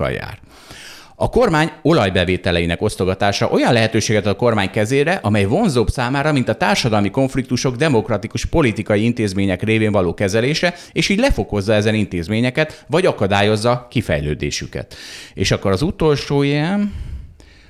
[0.00, 0.38] hatásokkal jár.
[1.14, 6.54] A kormány olajbevételeinek osztogatása olyan lehetőséget ad a kormány kezére, amely vonzóbb számára, mint a
[6.54, 13.86] társadalmi konfliktusok demokratikus politikai intézmények révén való kezelése, és így lefokozza ezen intézményeket, vagy akadályozza
[13.90, 14.94] kifejlődésüket.
[15.34, 16.92] És akkor az utolsó ilyen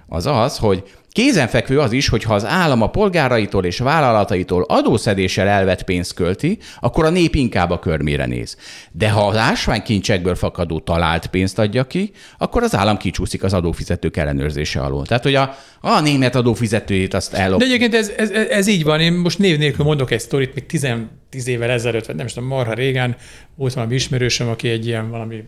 [0.09, 0.83] az az, hogy
[1.13, 6.59] Kézenfekvő az is, hogy ha az állam a polgáraitól és vállalataitól adószedéssel elvett pénzt költi,
[6.81, 8.57] akkor a nép inkább a körmére néz.
[8.93, 14.17] De ha az ásványkincsekből fakadó talált pénzt adja ki, akkor az állam kicsúszik az adófizetők
[14.17, 15.07] ellenőrzése alól.
[15.07, 17.59] Tehát, hogy a, a német adófizetőjét azt ellop.
[17.59, 19.01] De egyébként ez, ez, ez, így van.
[19.01, 20.89] Én most név nélkül mondok egy sztorit, még 10,
[21.29, 23.17] 10 évvel ezelőtt, vagy nem is tudom, marha régen
[23.55, 25.45] volt valami ismerősöm, aki egy ilyen valami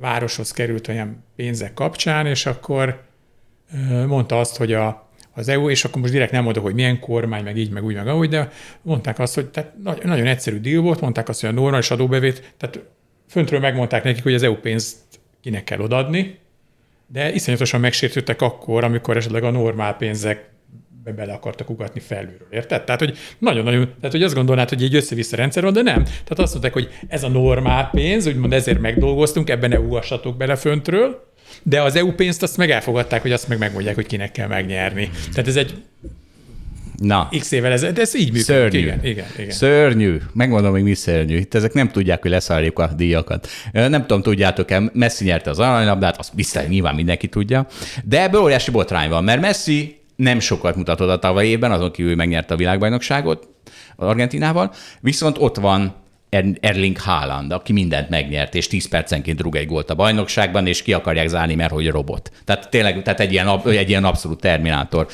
[0.00, 3.12] városhoz került olyan pénzek kapcsán, és akkor
[4.06, 7.44] mondta azt, hogy a, az EU, és akkor most direkt nem mondok, hogy milyen kormány,
[7.44, 8.50] meg így, meg úgy, meg ahogy, de
[8.82, 9.72] mondták azt, hogy tehát
[10.02, 12.80] nagyon egyszerű deal volt, mondták azt, hogy a normális adóbevét, tehát
[13.28, 14.96] föntről megmondták nekik, hogy az EU pénzt
[15.40, 16.38] kinek kell odadni,
[17.06, 20.52] de iszonyatosan megsértődtek akkor, amikor esetleg a normál pénzek
[21.04, 22.84] be bele akartak ugatni felülről, érted?
[22.84, 26.02] Tehát, hogy nagyon-nagyon, tehát, hogy azt gondolnád, hogy egy össze-vissza rendszer van, de nem.
[26.02, 30.56] Tehát azt mondták, hogy ez a normál pénz, úgymond ezért megdolgoztunk, ebben ne ugassatok bele
[30.56, 34.48] föntről, de az EU pénzt azt meg elfogadták, hogy azt meg megmondják, hogy kinek kell
[34.48, 35.10] megnyerni.
[35.32, 35.82] Tehát ez egy
[36.98, 37.28] Na.
[37.38, 38.44] X évvel ez, de ez így működik.
[38.44, 38.78] Szörnyű.
[38.78, 39.50] Igen, igen, igen.
[39.50, 40.16] Szörnyű.
[40.32, 41.36] Megmondom, hogy mi szörnyű.
[41.36, 43.48] Itt ezek nem tudják, hogy leszálljuk a díjakat.
[43.72, 47.66] Nem tudom, tudjátok-e, Messi nyerte az aranylabdát, azt biztos nyilván mindenki tudja,
[48.04, 52.14] de ebből óriási botrány van, mert Messi nem sokat mutatott a tavalyi évben, azon kívül
[52.14, 53.48] megnyerte a világbajnokságot
[53.96, 55.94] Argentinával, viszont ott van
[56.60, 60.92] Erling Haaland, aki mindent megnyert, és 10 percenként rúg egy gólt a bajnokságban, és ki
[60.92, 62.30] akarják zárni, mert hogy robot.
[62.44, 65.06] Tehát tényleg tehát egy, ilyen, egy ilyen abszolút terminátor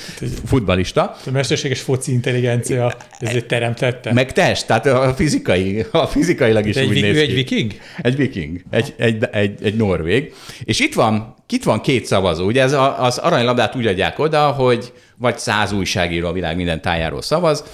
[0.44, 1.16] futbalista.
[1.26, 4.12] A mesterséges foci intelligencia ezért teremtette.
[4.12, 7.20] Meg test, tehát a fizikai, a fizikailag is egy, úgy néz ki.
[7.20, 7.72] egy viking?
[7.98, 10.32] Egy viking, egy, egy, egy, egy norvég.
[10.64, 12.44] És itt van, itt van két szavazó.
[12.44, 16.80] Ugye ez a, az aranylabdát úgy adják oda, hogy vagy száz újságíró a világ minden
[16.80, 17.64] tájáról szavaz.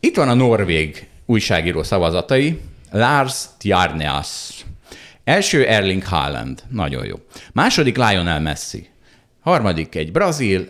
[0.00, 4.64] Itt van a norvég újságíró szavazatai, Lars Tjarneas.
[5.24, 7.16] Első Erling Haaland, nagyon jó.
[7.52, 8.88] Második Lionel Messi.
[9.40, 10.66] Harmadik egy brazil,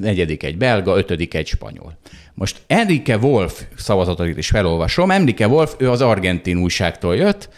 [0.00, 1.98] negyedik egy belga, ötödik egy spanyol.
[2.34, 5.10] Most Enrique Wolf szavazatait is felolvasom.
[5.10, 7.48] Enrique Wolf, ő az argentin újságtól jött.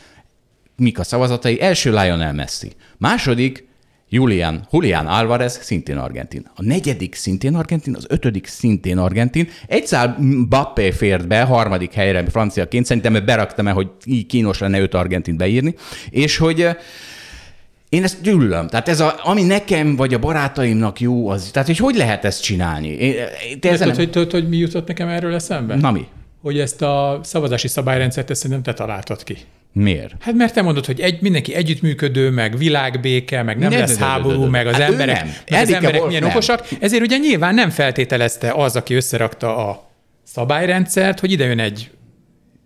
[0.77, 1.61] Mik a szavazatai?
[1.61, 2.73] Első Lionel Messi.
[2.99, 3.66] Második
[4.09, 6.51] Julian, Julian Alvarez, szintén argentin.
[6.55, 9.49] A negyedik szintén argentin, az ötödik szintén argentin.
[9.67, 14.81] Egy szál Bappé fért be, harmadik helyre franciaként, szerintem beraktam el, hogy így kínos lenne
[14.81, 15.75] öt argentint beírni,
[16.11, 16.77] és hogy eh,
[17.89, 18.69] én ezt gyűlölöm.
[18.69, 22.43] Tehát ez a, ami nekem vagy a barátaimnak jó, az, tehát hogy hogy lehet ezt
[22.43, 22.89] csinálni?
[22.89, 23.29] Én, eh,
[23.61, 23.97] te tudod, nem...
[23.97, 25.75] hogy, tudod, hogy mi jutott nekem erről eszembe?
[25.75, 26.07] Na mi?
[26.43, 29.37] Hogy ezt a szavazási szabályrendszert ezt szerintem te találtad ki.
[29.79, 30.15] Miért?
[30.21, 34.45] Hát mert te mondod, hogy egy, mindenki együttműködő, meg világbéke, meg nem ne, lesz háború,
[34.45, 35.35] meg az hát emberek, nem.
[35.51, 36.31] meg az emberek milyen nem.
[36.31, 36.69] okosak.
[36.81, 39.91] Ezért ugye nyilván nem feltételezte az, aki összerakta a
[40.23, 41.91] szabályrendszert, hogy ide jön egy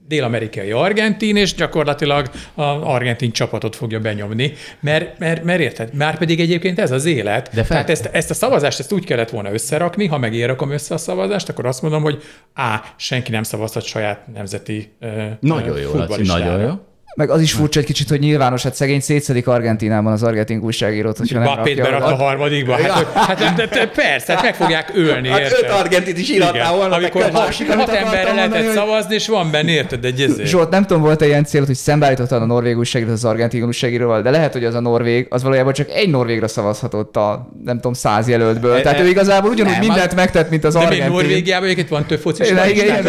[0.07, 4.53] dél-amerikai argentin, és gyakorlatilag az argentin csapatot fogja benyomni.
[4.81, 5.95] Mert, mert, mert érted?
[5.95, 7.51] Már pedig egyébként ez az élet.
[7.55, 7.67] De fel...
[7.67, 10.95] Tehát ezt, ezt a szavazást ezt úgy kellett volna összerakni, ha meg én rakom össze
[10.95, 12.23] a szavazást, akkor azt mondom, hogy
[12.55, 16.89] á, senki nem szavazhat saját nemzeti uh, Nagyon jó, Laci, nagyon jó.
[17.15, 21.19] Meg az is furcsa egy kicsit, hogy nyilvános, hát szegény szétszedik Argentinában az argentin újságírót,
[21.19, 22.73] hogyha nem Bappét berakta a harmadikba.
[22.73, 25.29] Hát, hogy, hát de, de, persze, hát meg fogják ölni.
[25.29, 25.59] Hát érted?
[25.63, 26.97] öt argentit is írhatnál volna.
[26.97, 28.75] Amikor hat, hat emberre lehetett hogy...
[28.75, 30.49] szavazni, és van benne, érted, egy ezért.
[30.49, 34.31] Zsolt, nem tudom, volt-e ilyen cél, hogy szembeállítottad a norvég újságírót az argentin újságíróval, de
[34.31, 38.29] lehet, hogy az a norvég, az valójában csak egy norvégra szavazhatott a, nem tudom, száz
[38.29, 38.77] jelöltből.
[38.77, 40.99] E, Tehát e, ő igazából ugyanúgy nem, mindent megtett, mint az argentin.
[40.99, 43.05] De még Norvégiában egyébként van több focis, igen, igen.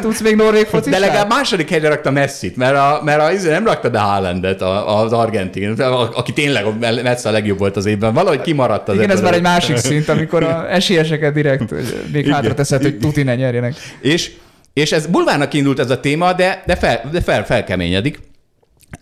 [0.00, 0.92] Tudsz még norvég focis?
[0.92, 4.62] De legalább második helyre rakta Messi-t, mert a, mert a, izé nem rakta be Haalandet
[4.86, 5.80] az argentin,
[6.14, 6.64] aki tényleg
[7.02, 8.14] Messi a legjobb volt az évben.
[8.14, 11.74] Valahogy kimaradt az Igen, ez már egy másik szint, amikor a esélyeseket direkt
[12.12, 13.74] még hátra teszed, hogy tuti ne nyerjenek.
[14.00, 14.32] És,
[14.72, 18.18] és ez bulvárnak indult ez a téma, de, de, fel, de fel, felkeményedik.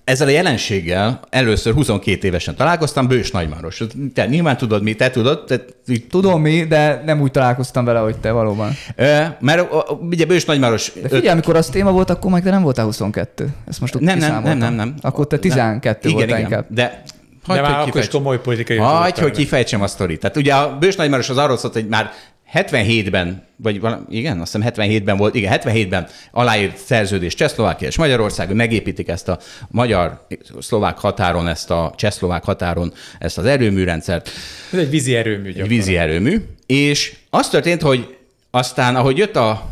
[0.04, 3.82] Ezzel a jelenséggel először 22 évesen találkoztam, Bős Nagymaros.
[4.14, 5.44] Te nyilván tudod mi, te tudod?
[5.44, 5.64] Te,
[6.10, 8.70] Tudom mi, de nem úgy találkoztam vele, hogy te valóban.
[8.96, 9.68] E, mert
[10.10, 10.92] ugye Bős Nagymaros...
[10.94, 11.30] De figyelj, öt...
[11.30, 13.48] amikor az téma volt, akkor meg te nem voltál 22.
[13.68, 14.94] Ezt most nem, nem, nem, nem, nem.
[15.00, 16.12] Akkor te 12 nem.
[16.12, 16.66] voltál igen, inkább.
[16.68, 17.02] De
[17.46, 18.76] Hagy, de már akkor is komoly politikai.
[18.76, 20.20] Hagy, hogy kifejtsem a sztorit.
[20.20, 22.10] Tehát ugye a Bős Nagymaros az arról szólt, hogy már
[22.54, 28.46] 77-ben, vagy valami, igen, azt hiszem 77-ben volt, igen, 77-ben aláírt szerződés Csehszlovákia és Magyarország,
[28.46, 29.38] hogy megépítik ezt a
[29.68, 34.30] magyar-szlovák határon, ezt a csehszlovák határon, ezt az erőműrendszert.
[34.72, 35.48] Ez egy vízi erőmű.
[35.48, 36.44] Egy vízi erőmű.
[36.66, 38.16] És az történt, hogy
[38.50, 39.68] aztán, ahogy jött a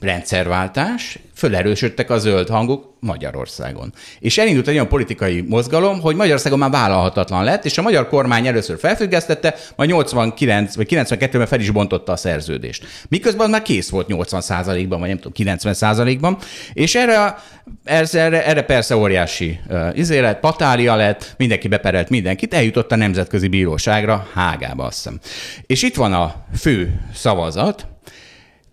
[0.00, 3.92] rendszerváltás, fölerősödtek a zöld hangok Magyarországon.
[4.18, 8.46] És elindult egy olyan politikai mozgalom, hogy Magyarországon már vállalhatatlan lett, és a magyar kormány
[8.46, 12.86] először felfüggesztette, majd 89 vagy 92-ben fel is bontotta a szerződést.
[13.08, 16.38] Miközben már kész volt 80%-ban, vagy nem tudom, 90%-ban,
[16.72, 17.38] és erre,
[17.84, 24.28] erre, erre persze óriási uh, izélet, patália lett, mindenki beperelt mindenkit, eljutott a Nemzetközi Bíróságra,
[24.34, 25.18] Hágába azt hiszem.
[25.66, 27.89] És itt van a fő szavazat,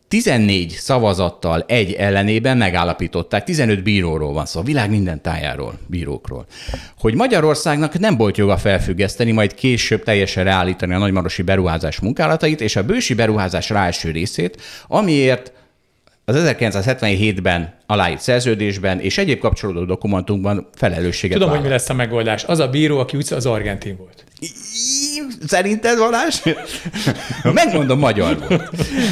[0.07, 6.45] 14 szavazattal egy ellenében megállapították, 15 bíróról van szó, a világ minden tájáról, bírókról,
[6.99, 12.75] hogy Magyarországnak nem volt joga felfüggeszteni, majd később teljesen reállítani a nagymarosi beruházás munkálatait, és
[12.75, 15.51] a bősi beruházás rá részét, amiért
[16.29, 21.61] az 1977-ben aláírt szerződésben és egyéb kapcsolódó dokumentumban felelősséget Tudom, vállal.
[21.61, 22.43] hogy mi lesz a megoldás.
[22.43, 24.23] Az a bíró, aki úgy az argentin volt.
[25.47, 26.41] Szerinted Valás?
[27.43, 28.69] Megmondom magyarul.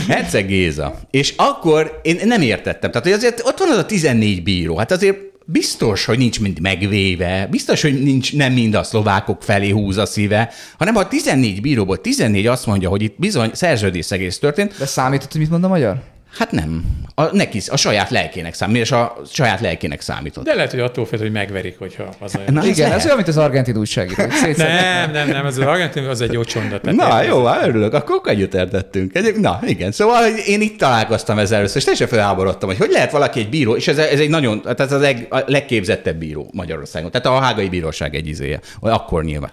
[0.08, 1.00] Herceg Géza.
[1.12, 2.92] És akkor én nem értettem.
[2.92, 4.78] Tehát, hogy azért ott van az a 14 bíró.
[4.78, 9.70] Hát azért biztos, hogy nincs mind megvéve, biztos, hogy nincs, nem mind a szlovákok felé
[9.70, 14.76] húz a szíve, hanem a 14 bíróból 14 azt mondja, hogy itt bizony szerződésszegés történt.
[14.78, 16.14] De számított, hogy mit mond a magyar?
[16.38, 16.84] Hát nem.
[17.16, 20.44] A, neki, a saját lelkének számít, és a saját lelkének számított.
[20.44, 22.54] De lehet, hogy attól fél, hogy megverik, hogyha az olyan.
[22.54, 24.24] Na, igen, ez olyan, mint az argentin újságíró.
[24.58, 26.80] nem, nem, nem, az, az argentin az egy jó csonda.
[26.82, 29.16] Na, jó, hát örülök, akkor együtt értettünk.
[29.16, 33.12] Egy, na, igen, szóval én itt találkoztam ezzel először, és teljesen felháborodtam, hogy hogy lehet
[33.12, 36.50] valaki egy bíró, és ez, ez egy nagyon, tehát ez a, leg, a legképzettebb bíró
[36.54, 37.12] Magyarországon.
[37.12, 39.52] Tehát a hágai bíróság egy izéje, vagy akkor nyilván.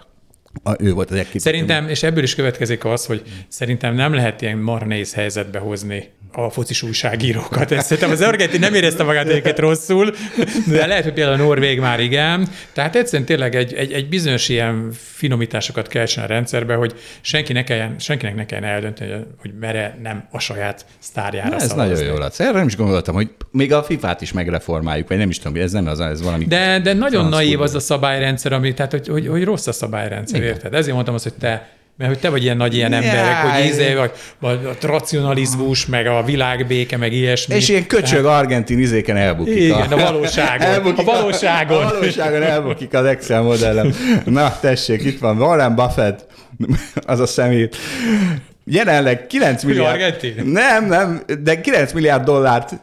[0.63, 1.53] A, ő volt az legképzettebb.
[1.53, 6.11] Szerintem, és ebből is következik az, hogy szerintem nem lehet ilyen mar nehéz helyzetbe hozni
[6.35, 7.71] a focis újságírókat.
[7.71, 10.13] Ezt szerintem az argentin nem érezte magát egyébként rosszul,
[10.67, 12.47] de lehet, hogy például a Norvég már igen.
[12.73, 17.63] Tehát egyszerűen tényleg egy, egy, egy bizonyos ilyen finomításokat kell a rendszerbe, hogy senki ne
[17.63, 21.93] kelljen, senkinek ne kelljen eldönteni, hogy mere nem a saját sztárjára Na, Ez szavazni.
[21.93, 22.39] nagyon jó lesz.
[22.39, 25.71] Erre nem is gondoltam, hogy még a FIFA-t is megreformáljuk, vagy nem is tudom, ez
[25.71, 26.45] nem az, ez valami.
[26.45, 30.39] De, de nagyon naív az a szabályrendszer, ami, tehát hogy, hogy, hogy rossz a szabályrendszer,
[30.39, 30.53] igen.
[30.53, 30.73] érted?
[30.73, 33.93] Ezért mondtam azt, hogy te mert hogy te vagy ilyen nagy ilyen emberek, hogy izé,
[33.93, 37.55] vagy, vagy a racionalizmus, meg a világbéke, meg ilyesmi.
[37.55, 38.39] És ilyen köcsög Tehát...
[38.39, 39.55] argentin izéken elbukik.
[39.55, 40.67] Igen, a, a valóságon.
[40.67, 41.83] Elbukik a valóságon.
[41.83, 43.93] A, a valóságon elbukik az Excel modellem.
[44.25, 46.25] Na, tessék, itt van Warren Buffett,
[47.05, 47.77] az a szemét.
[48.65, 49.93] Jelenleg 9 milliárd...
[49.93, 50.45] Argentin?
[50.45, 52.73] Nem, nem, de 9 milliárd dollárt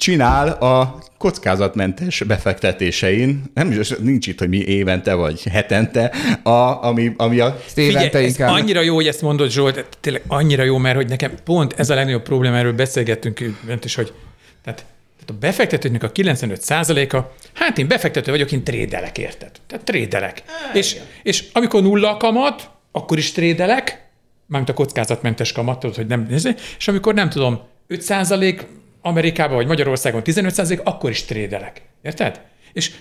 [0.00, 7.12] csinál a kockázatmentes befektetésein, nem is, nincs itt, hogy mi évente vagy hetente, a, ami,
[7.16, 7.60] ami a...
[7.66, 11.74] Figyelj, ez annyira jó, hogy ezt mondod, Zsolt, tényleg annyira jó, mert hogy nekem pont
[11.76, 14.12] ez a legnagyobb probléma, erről beszélgettünk ment is, hogy
[14.64, 14.84] tehát,
[15.14, 19.50] tehát a befektetőknek a 95%-a, hát én befektető vagyok, én trédelek, érted?
[19.66, 20.42] Tehát trédelek.
[20.72, 24.08] És, és amikor nulla a kamat, akkor is trédelek,
[24.46, 26.26] mármint a kockázatmentes kamat, tudod, hogy nem,
[26.78, 28.00] és amikor nem tudom, 5
[29.02, 31.82] Amerikában vagy Magyarországon 15%, akkor is trédelek.
[32.02, 32.40] Érted?
[32.72, 32.92] És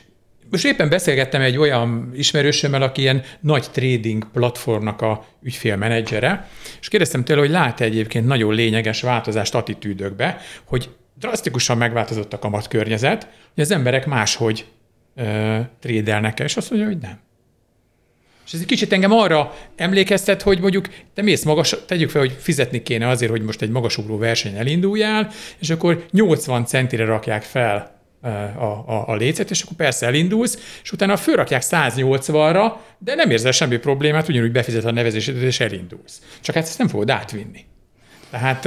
[0.49, 6.47] most éppen beszélgettem egy olyan ismerősömmel, aki ilyen nagy trading platformnak a ügyfélmenedzsere,
[6.79, 13.27] és kérdeztem tőle, hogy lát-e egyébként nagyon lényeges változást attitűdökbe, hogy drasztikusan megváltozott a kamatkörnyezet,
[13.53, 14.65] hogy az emberek máshogy
[15.15, 17.19] ö, trédelnek el, és azt mondja, hogy nem.
[18.49, 22.35] És ez egy kicsit engem arra emlékeztet, hogy mondjuk te mész magas, tegyük fel, hogy
[22.39, 28.01] fizetni kéne azért, hogy most egy magasugró verseny elinduljál, és akkor 80 centire rakják fel
[28.21, 33.51] a, a, a lécet, és akkor persze elindulsz, és utána fölrakják 180-ra, de nem érzel
[33.51, 36.21] semmi problémát, ugyanúgy befizet a nevezésedet, és elindulsz.
[36.41, 37.65] Csak hát ezt nem fogod átvinni.
[38.29, 38.61] Tehát,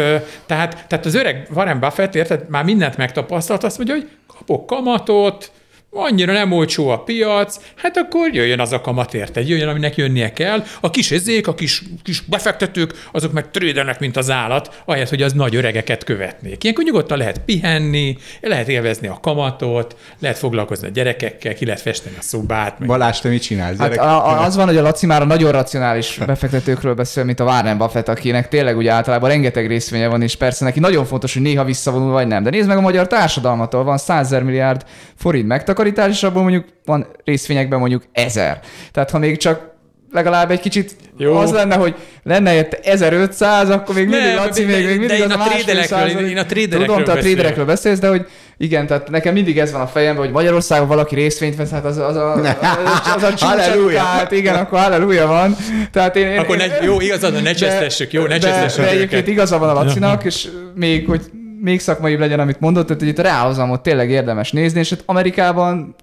[0.46, 5.52] tehát, tehát az öreg Warren Buffett, érted, már mindent megtapasztalt, azt mondja, hogy kapok kamatot,
[5.94, 10.32] annyira nem olcsó a piac, hát akkor jöjjön az a kamat érte, jöjjön, aminek jönnie
[10.32, 10.64] kell.
[10.80, 15.22] A kis ezék, a kis, kis befektetők, azok meg trédelnek, mint az állat, ahelyett, hogy
[15.22, 16.62] az nagy öregeket követnék.
[16.62, 22.16] Ilyenkor nyugodtan lehet pihenni, lehet élvezni a kamatot, lehet foglalkozni a gyerekekkel, ki lehet festeni
[22.18, 22.78] a szobát.
[22.78, 22.88] Meg...
[22.88, 23.78] Balázs, te mit csinálsz?
[23.78, 27.40] Hát a, a, az van, hogy a Laci már a nagyon racionális befektetőkről beszél, mint
[27.40, 31.32] a Warren Buffett, akinek tényleg ugye általában rengeteg részvénye van, és persze neki nagyon fontos,
[31.32, 32.42] hogy néha visszavonul vagy nem.
[32.42, 34.84] De nézd meg a magyar társadalmatól, van 100 milliárd
[35.16, 38.60] forint megtakarítás, megtakarítás, és abból mondjuk van részvényekben mondjuk ezer.
[38.92, 39.70] Tehát ha még csak
[40.12, 41.36] legalább egy kicsit Jó.
[41.36, 45.40] az lenne, hogy lenne érte 1500, akkor még mindig, Laci, még, még mindig az a,
[45.40, 48.26] a tréderekről, én a tréderekről Tudom, te a tréderekről beszélsz, de hogy
[48.58, 51.96] igen, tehát nekem mindig ez van a fejemben, hogy Magyarországon valaki részvényt vesz, hát az,
[51.96, 53.98] az a, az, az a.
[53.98, 55.56] Hát igen, akkor halleluja van.
[55.92, 58.84] Tehát én, én, akkor ne, jó, igazad, ne csesztessük, jó, ne csesztessük.
[58.84, 61.20] De, de egyébként igaza van a Lacinak, és még, hogy
[61.62, 65.02] még szakmaibb legyen, amit mondott, tehát hogy itt a reálhozamot tényleg érdemes nézni, és itt
[65.06, 65.94] Amerikában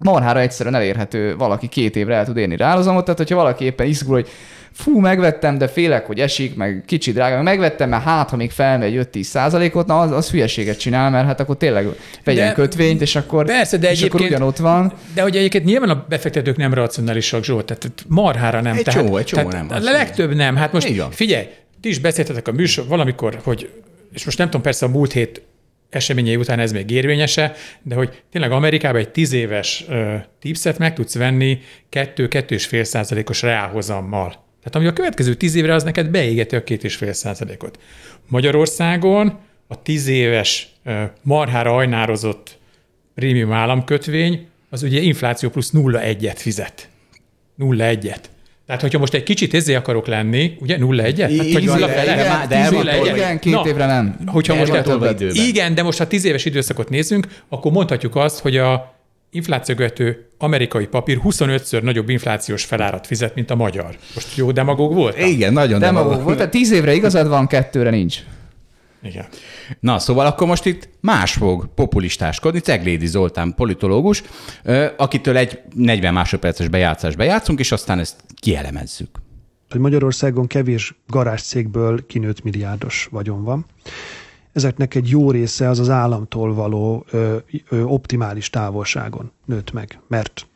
[0.00, 4.14] marhára egyszerűen elérhető, valaki két évre el tud érni reálhozamot, tehát hogyha valaki éppen izgul,
[4.14, 4.28] hogy
[4.72, 8.50] fú, megvettem, de félek, hogy esik, meg kicsit drága, meg megvettem, mert hát, ha még
[8.50, 11.88] felmegy 5-10 százalékot, na az, az hülyeséget csinál, mert hát akkor tényleg
[12.24, 14.92] vegyen de, kötvényt, és akkor, persze, de és akkor ugyanott van.
[15.14, 18.76] De hogy egyébként nyilván a befektetők nem racionálisak, Zsolt, tehát marhára nem.
[18.76, 19.78] Egy tehát, csomó, egy csomó tehát nem.
[19.78, 20.56] A legtöbb nem.
[20.56, 21.46] Hát most figyelj,
[21.80, 23.70] ti is beszéltetek a műsor valamikor, hogy
[24.12, 25.42] és most nem tudom, persze a múlt hét
[25.90, 29.84] eseményei után ez még érvényese, de hogy tényleg Amerikában egy tíz éves
[30.40, 31.60] tipset meg tudsz venni
[31.92, 34.28] 2-2,5 százalékos reálhozammal.
[34.58, 37.78] Tehát ami a következő tíz évre az neked beégeti a két és fél százalékot.
[38.28, 42.58] Magyarországon a tíz éves uh, marhára ajnározott
[43.14, 46.88] prémium államkötvény az ugye infláció plusz 0,1-et fizet.
[47.58, 48.20] 0,1-et.
[48.66, 52.46] Tehát, hogyha most egy kicsit ezé akarok lenni, ugye 0 1 hát, vagy nulla fele,
[52.48, 54.16] de, de igen, két Na, évre nem.
[54.26, 58.56] Hogyha most tehát, igen, de most ha tíz éves időszakot nézzünk, akkor mondhatjuk azt, hogy
[58.56, 58.94] a
[59.30, 63.96] inflációgető amerikai papír 25-ször nagyobb inflációs felárat fizet, mint a magyar.
[64.14, 65.18] Most jó demagóg volt?
[65.18, 66.36] Igen, nagyon demagóg, demagóg volt.
[66.36, 68.18] Tehát tíz évre igazad van, kettőre nincs.
[69.02, 69.26] Igen.
[69.80, 74.22] Na, szóval akkor most itt más fog populistáskodni, Ceglédi Zoltán politológus,
[74.96, 79.08] akitől egy 40 másodperces bejátszás bejátszunk, és aztán ezt kielemezzük.
[79.70, 83.66] Hogy Magyarországon kevés garázscégből kinőtt milliárdos vagyon van.
[84.52, 87.36] Ezeknek egy jó része az az államtól való ö,
[87.68, 90.46] ö, optimális távolságon nőtt meg, mert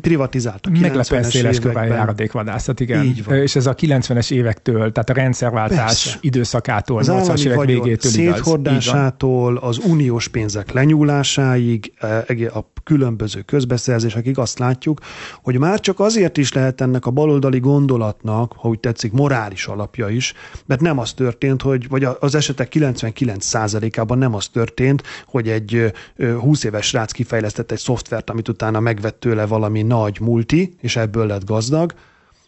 [0.00, 0.78] privatizáltak.
[0.78, 3.04] Meglepően széles körben járadékvadászat, igen.
[3.04, 3.36] Így van.
[3.36, 6.18] És ez a 90-es évektől, tehát a rendszerváltás Persze.
[6.20, 14.58] időszakától, az 80-as évek végétől széthordásától, az uniós pénzek lenyúlásáig, e, a különböző közbeszerzésekig azt
[14.58, 15.00] látjuk,
[15.42, 20.08] hogy már csak azért is lehet ennek a baloldali gondolatnak, ha úgy tetszik, morális alapja
[20.08, 20.34] is,
[20.66, 25.92] mert nem az történt, hogy, vagy az esetek 99%-ában nem az történt, hogy egy
[26.40, 31.26] 20 éves srác kifejlesztett egy szoftvert, amit utána megvett tőle valami nagy multi, és ebből
[31.26, 31.94] lett gazdag,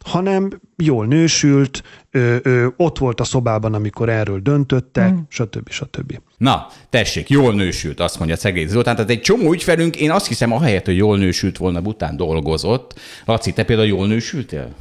[0.09, 5.19] hanem jól nősült, ö, ö, ott volt a szobában, amikor erről döntöttek, mm.
[5.29, 5.71] stb.
[5.71, 6.19] stb.
[6.37, 8.95] Na, tessék, jól nősült, azt mondja Szegély Zoltán.
[8.95, 13.01] Tehát egy csomó ügyfelünk, én azt hiszem, ahelyett, hogy jól nősült volna, után dolgozott.
[13.25, 14.75] Laci, te például jól nősültél?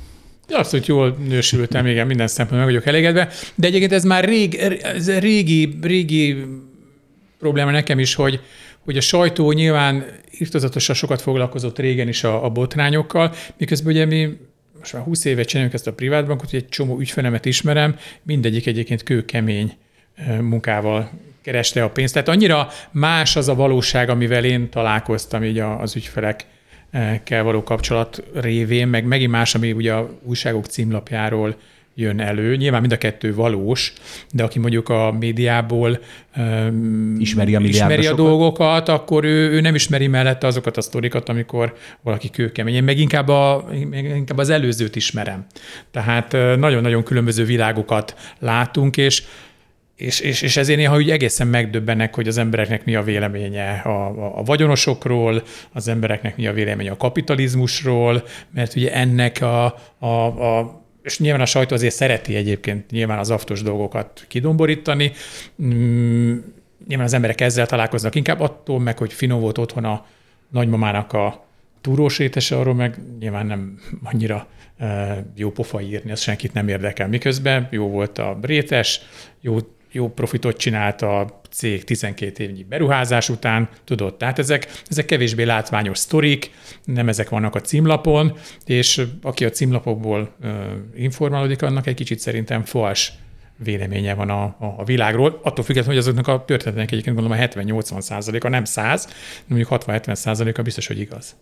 [0.49, 3.30] Azt, hogy jól nősültem, igen, minden szempontból meg vagyok elégedve.
[3.55, 6.45] De egyébként ez már rég, ez régi, régi
[7.39, 8.39] probléma nekem is, hogy,
[8.86, 14.38] hogy a sajtó nyilván irtozatosan sokat foglalkozott régen is a, a botrányokkal, miközben ugye mi
[14.88, 19.03] most már 20 éve csináljuk ezt a privátbankot, hogy egy csomó ügyfelemet ismerem, mindegyik egyébként
[19.03, 19.73] kőkemény
[20.41, 21.09] munkával
[21.41, 22.13] kereste a pénzt.
[22.13, 28.88] Tehát annyira más az a valóság, amivel én találkoztam így az ügyfelekkel való kapcsolat révén,
[28.88, 31.55] meg megint más, ami ugye a újságok címlapjáról
[32.00, 32.56] jön elő.
[32.56, 33.93] Nyilván mind a kettő valós,
[34.32, 36.00] de aki mondjuk a médiából
[36.38, 41.30] um, ismeri a, ismeri a dolgokat, akkor ő, ő nem ismeri mellette azokat a sztorikat,
[41.30, 42.74] amikor valaki kőkemény.
[42.74, 45.45] Én meg inkább, a, inkább az előzőt ismerem.
[45.91, 49.24] Tehát nagyon-nagyon különböző világokat látunk, és
[49.95, 53.89] és, és, és ezért néha úgy egészen megdöbbenek, hogy az embereknek mi a véleménye a,
[53.89, 55.43] a, a vagyonosokról,
[55.74, 58.24] az embereknek mi a véleménye a kapitalizmusról,
[58.54, 59.66] mert ugye ennek a,
[60.00, 60.08] a,
[60.58, 65.12] a és nyilván a sajtó azért szereti egyébként nyilván az aftos dolgokat kidomborítani.
[65.64, 66.38] Mm,
[66.88, 70.05] nyilván az emberek ezzel találkoznak inkább attól meg, hogy finom volt otthon a
[70.49, 71.45] nagymamának a
[71.82, 74.47] túrós étese, arról meg nyilván nem annyira
[75.36, 77.08] jó pofa írni, az senkit nem érdekel.
[77.08, 79.01] Miközben jó volt a rétes,
[79.41, 79.58] jó
[79.91, 85.98] jó profitot csinált a cég 12 évnyi beruházás után, tudod, tehát ezek, ezek kevésbé látványos
[85.98, 86.52] sztorik,
[86.84, 90.36] nem ezek vannak a címlapon, és aki a címlapokból
[90.95, 93.12] informálódik, annak egy kicsit szerintem fals
[93.64, 95.39] véleménye van a, a, a világról.
[95.43, 99.14] Attól függetlenül, hogy azoknak a történetnek egyébként gondolom a 70-80 százaléka nem 100, de
[99.47, 101.36] mondjuk 60-70 százaléka biztos, hogy igaz.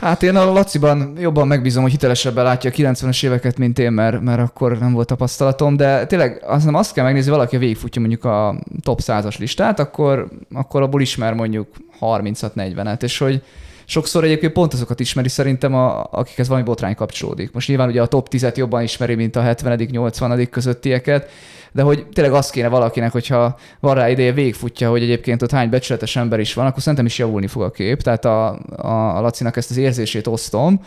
[0.00, 4.20] Hát én a Laciban jobban megbízom, hogy hitelesebben látja a 90-es éveket, mint én, mert,
[4.20, 8.24] mert akkor nem volt tapasztalatom, de tényleg azt, nem azt kell megnézni, valaki végigfutja mondjuk
[8.24, 11.68] a top 100-as listát, akkor, akkor abból ismer mondjuk
[12.00, 13.42] 30-40-et, és hogy
[13.88, 17.52] sokszor egyébként pont azokat ismeri szerintem, a, akikhez valami botrány kapcsolódik.
[17.52, 21.30] Most nyilván ugye a top 10-et jobban ismeri, mint a 70 80 közöttieket,
[21.72, 25.70] de hogy tényleg azt kéne valakinek, hogyha van rá ideje, végigfutja, hogy egyébként ott hány
[25.70, 28.02] becsületes ember is van, akkor szerintem is javulni fog a kép.
[28.02, 30.80] Tehát a, a, a Lacinak ezt az érzését osztom,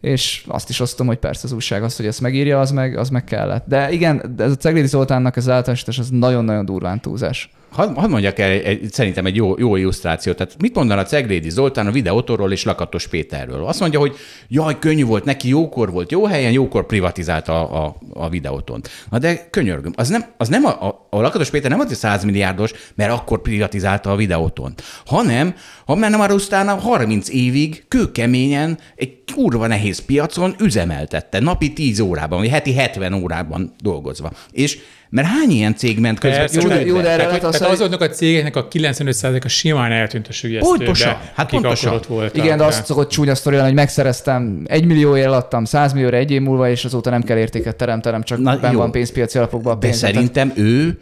[0.00, 3.08] és azt is osztom, hogy persze az újság az, hogy ezt megírja, az meg, az
[3.08, 3.64] meg kellett.
[3.66, 8.38] De igen, ez a Ceglédi Zoltánnak az általánosítás, az nagyon-nagyon durván túlzás hadd had mondjak
[8.38, 10.36] el egy, szerintem egy jó, jó illusztrációt.
[10.36, 13.64] Tehát mit mondaná Ceglédi Zoltán a videótorról és Lakatos Péterről?
[13.64, 14.16] Azt mondja, hogy
[14.48, 18.80] jaj, könnyű volt, neki jókor volt, jó helyen, jókor privatizálta a, a, a videóton.
[19.10, 22.24] Na de könyörgöm, az nem, az nem a, a, a Lakatos Péter nem az 100
[22.24, 25.54] milliárdos, mert akkor privatizálta a videóton, hanem,
[25.86, 32.38] ha már már utána 30 évig kőkeményen egy kurva nehéz piacon üzemeltette, napi 10 órában,
[32.38, 34.32] vagy heti 70 órában dolgozva.
[34.50, 34.78] És
[35.12, 36.40] mert hány ilyen cég ment közben?
[36.40, 39.92] Persze, jó, de, jó, de erre tehát, az, tehát azoknak a cégeknek a 95%-a simán
[39.92, 40.76] eltűnt a sügyesztőbe.
[40.76, 42.00] Pontosan, hát pontosan.
[42.08, 46.30] Voltak, Igen, de azt szokott csúnya sztori, hogy megszereztem, egy millióért adtam, 100 millióra egy
[46.30, 49.78] év múlva, és azóta nem kell értéket teremtenem, csak Na, ben van pénzpiaci alapokban a
[49.78, 50.00] pénz.
[50.00, 51.00] De szerintem ő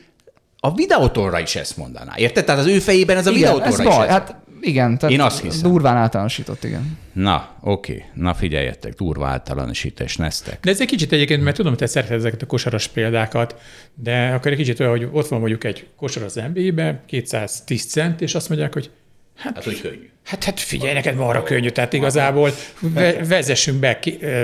[0.61, 2.13] a videótorra is ezt mondaná.
[2.17, 2.45] Érted?
[2.45, 4.09] Tehát az ő fejében ez a videótorra is baj.
[4.09, 5.71] Hát igen, tehát Én azt hiszem.
[5.71, 6.99] durván általánosított, igen.
[7.13, 8.05] Na, oké.
[8.15, 10.61] Na figyeljetek, durva általánosítás, neztek.
[10.61, 13.61] De ez egy kicsit egyébként, mert tudom, hogy te szereted ezeket a kosaras példákat,
[13.95, 18.21] de akkor egy kicsit olyan, hogy ott van mondjuk egy kosar az NBA-be, 210 cent,
[18.21, 18.91] és azt mondják, hogy
[19.37, 20.11] Hát, hát hogy könnyű.
[20.25, 22.51] Hát, hát figyelj, neked arra könnyű, tehát igazából
[22.81, 23.99] ve- vezessünk be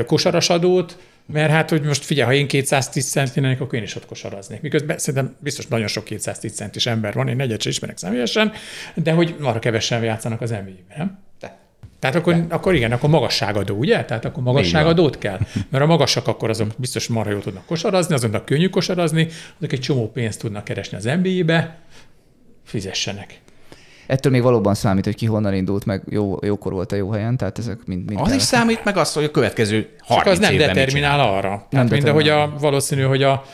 [0.06, 4.60] kosarasadót, mert hát, hogy most figyelj, ha én 210 centinek, akkor én is ott kosaraznék.
[4.60, 8.52] Miközben szerintem biztos nagyon sok 210 centis ember van, én negyed sem ismerek személyesen,
[8.94, 11.18] de hogy arra kevesen játszanak az nba nem?
[11.40, 11.58] De.
[11.98, 14.04] Tehát akkor, akkor igen, akkor magasságadó, ugye?
[14.04, 15.38] Tehát akkor magasságadót kell.
[15.68, 19.80] Mert a magasak akkor azok biztos marha jól tudnak kosarazni, azoknak könnyű kosarazni, azok egy
[19.80, 21.78] csomó pénzt tudnak keresni az NBA-be,
[22.64, 23.40] fizessenek
[24.06, 27.36] ettől még valóban számít, hogy ki honnan indult, meg jó, jókor volt a jó helyen,
[27.36, 28.36] tehát ezek mind, mind Az kell.
[28.36, 31.66] is számít, meg az, hogy a következő 30 Csak az nem determinál arra.
[31.70, 33.44] Nem tehát hogy a, valószínű, hogy a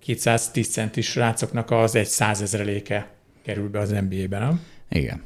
[0.00, 3.06] 210 centis rácoknak az egy százezreléke
[3.44, 4.60] kerül be az NBA-be, nem?
[4.88, 5.22] Igen.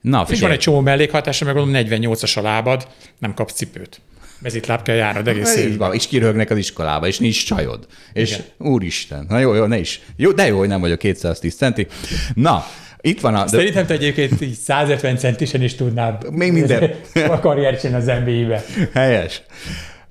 [0.00, 0.34] Na, figyelj.
[0.34, 4.00] És van egy csomó mellékhatása, meg gondolom 48-as a lábad, nem kapsz cipőt.
[4.38, 5.92] Mezitláb kell járnod egész évben.
[5.94, 7.86] És kirögnek az iskolába, és nincs csajod.
[8.12, 8.44] És Igen.
[8.58, 10.00] úristen, na jó, jó, ne is.
[10.16, 11.86] Jó, de jó, hogy nem vagyok 210 centi.
[12.34, 12.64] Na,
[13.00, 13.46] itt van a...
[13.46, 16.90] Szerintem te egyébként így 150 centisen is tudnád Még minden.
[17.30, 18.64] a karriert az NBA-be.
[18.94, 19.42] Helyes.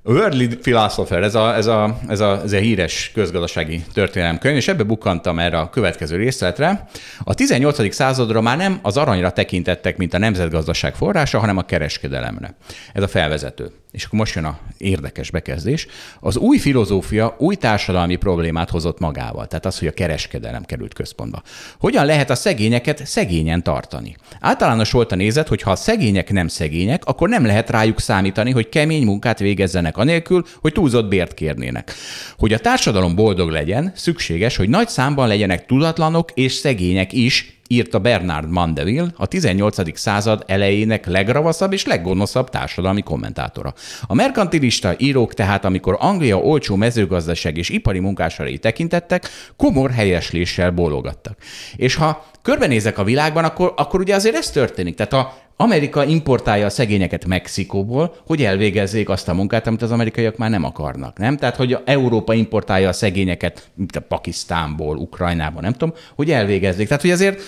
[0.04, 4.82] Worldly Philosopher, ez a, ez, a, ez, a, ez a híres közgazdasági történelemkönyv, és ebbe
[4.82, 6.88] bukkantam erre a következő részletre.
[7.24, 7.94] A 18.
[7.94, 12.56] századra már nem az aranyra tekintettek, mint a nemzetgazdaság forrása, hanem a kereskedelemre.
[12.92, 13.70] Ez a felvezető.
[13.90, 15.86] És akkor most jön a érdekes bekezdés.
[16.20, 21.42] Az új filozófia új társadalmi problémát hozott magával, tehát az, hogy a kereskedelem került központba.
[21.78, 24.16] Hogyan lehet a szegényeket szegényen tartani?
[24.40, 28.50] Általános volt a nézet, hogy ha a szegények nem szegények, akkor nem lehet rájuk számítani,
[28.50, 31.92] hogy kemény munkát végezzenek anélkül, hogy túlzott bért kérnének.
[32.38, 37.98] Hogy a társadalom boldog legyen, szükséges, hogy nagy számban legyenek tudatlanok és szegények is, írta
[37.98, 39.98] Bernard Mandeville, a 18.
[39.98, 43.74] század elejének legravaszabb és leggonoszabb társadalmi kommentátora.
[44.02, 51.36] A merkantilista írók tehát, amikor Anglia olcsó mezőgazdaság és ipari munkásarai tekintettek, komor helyesléssel bólogattak.
[51.76, 54.94] És ha körbenézek a világban, akkor, akkor ugye azért ez történik.
[54.94, 60.36] Tehát a Amerika importálja a szegényeket Mexikóból, hogy elvégezzék azt a munkát, amit az amerikaiak
[60.36, 61.36] már nem akarnak, nem?
[61.36, 66.86] Tehát, hogy Európa importálja a szegényeket, mint a Pakisztánból, Ukrajnából, nem tudom, hogy elvégezzék.
[66.86, 67.42] Tehát, hogy azért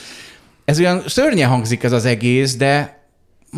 [0.64, 3.00] ez olyan szörnyen hangzik ez az egész, de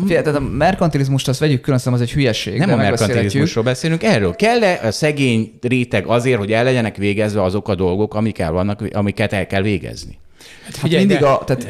[0.01, 2.57] Figyelj, tehát a merkantilizmust azt vegyük külön, az egy hülyeség.
[2.57, 4.35] Nem a merkantilizmusról beszélünk, erről.
[4.35, 8.83] Kell-e a szegény réteg azért, hogy el legyenek végezve azok a dolgok, amik el vannak,
[8.93, 10.17] amiket el kell végezni?
[10.65, 11.43] Hát figyelj, hát mindig de, a...
[11.43, 11.67] Tehát,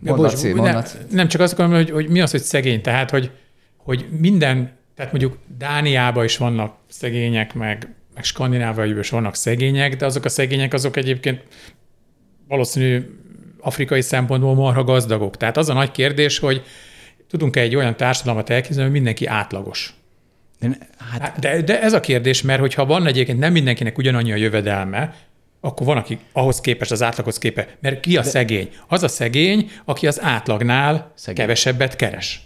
[0.00, 2.80] Mondaci, ne, nem csak azt akarom, hogy, hogy mi az, hogy szegény.
[2.80, 3.30] Tehát, hogy,
[3.76, 10.04] hogy minden, tehát mondjuk Dániában is vannak szegények, meg, meg Skandináviában is vannak szegények, de
[10.04, 11.42] azok a szegények azok egyébként
[12.48, 13.18] valószínű
[13.60, 15.36] afrikai szempontból marha gazdagok.
[15.36, 16.62] Tehát az a nagy kérdés, hogy
[17.28, 19.94] tudunk-e egy olyan társadalmat elképzelni, hogy mindenki átlagos.
[20.60, 20.78] De,
[21.10, 21.38] hát...
[21.38, 25.14] de, de ez a kérdés, mert hogyha van egyébként nem mindenkinek ugyanannyi a jövedelme,
[25.60, 27.76] akkor van, aki ahhoz képest, az átlaghoz képest.
[27.80, 28.28] Mert ki a De...
[28.28, 28.70] szegény?
[28.88, 31.44] Az a szegény, aki az átlagnál szegény.
[31.44, 32.40] kevesebbet keres.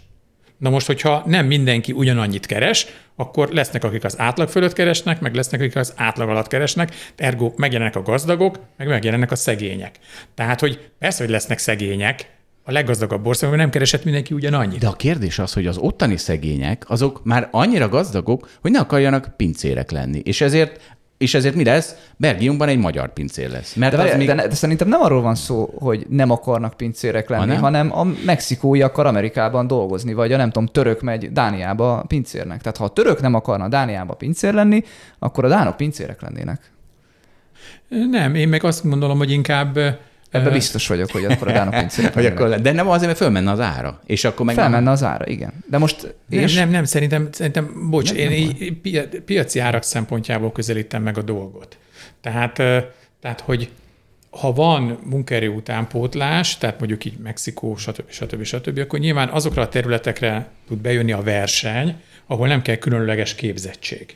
[0.57, 5.35] Na most, hogyha nem mindenki ugyanannyit keres, akkor lesznek, akik az átlag fölött keresnek, meg
[5.35, 9.95] lesznek, akik az átlag alatt keresnek, ergo megjelennek a gazdagok, meg megjelennek a szegények.
[10.33, 12.33] Tehát, hogy persze, hogy lesznek szegények,
[12.67, 14.79] a leggazdagabb országban nem keresett mindenki ugyanannyit.
[14.79, 19.33] De a kérdés az, hogy az ottani szegények, azok már annyira gazdagok, hogy ne akarjanak
[19.37, 20.21] pincérek lenni.
[20.23, 20.94] És ezért
[21.25, 21.95] és ezért mi lesz?
[22.17, 23.73] Belgiumban egy magyar pincér lesz.
[23.73, 24.27] Mert de, az még...
[24.27, 28.13] de, de szerintem nem arról van szó, hogy nem akarnak pincérek lenni, hanem, hanem a
[28.25, 32.61] mexikói akar Amerikában dolgozni, vagy a nem tudom, török megy Dániába pincérnek.
[32.61, 34.83] Tehát ha a török nem akarna Dániába pincér lenni,
[35.19, 36.71] akkor a dánok pincérek lennének.
[38.09, 39.79] Nem, én meg azt gondolom, hogy inkább
[40.35, 43.51] Ebben biztos vagyok, hogy akkor a dánok pincérek hogy akkor, De nem azért, mert fölmenne
[43.51, 44.01] az ára.
[44.05, 44.93] És akkor meg Felmenne nem...
[44.93, 45.53] az ára, igen.
[45.69, 46.15] De most...
[46.27, 46.55] Nem, és...
[46.55, 51.77] nem, nem, szerintem, szerintem bocs, nem, én nem piaci árak szempontjából közelítem meg a dolgot.
[52.21, 52.53] Tehát,
[53.21, 53.69] tehát hogy
[54.29, 58.03] ha van munkaerő utánpótlás, tehát mondjuk így Mexikó, stb.
[58.07, 58.43] stb.
[58.43, 61.95] stb., akkor nyilván azokra a területekre tud bejönni a verseny,
[62.27, 64.15] ahol nem kell különleges képzettség.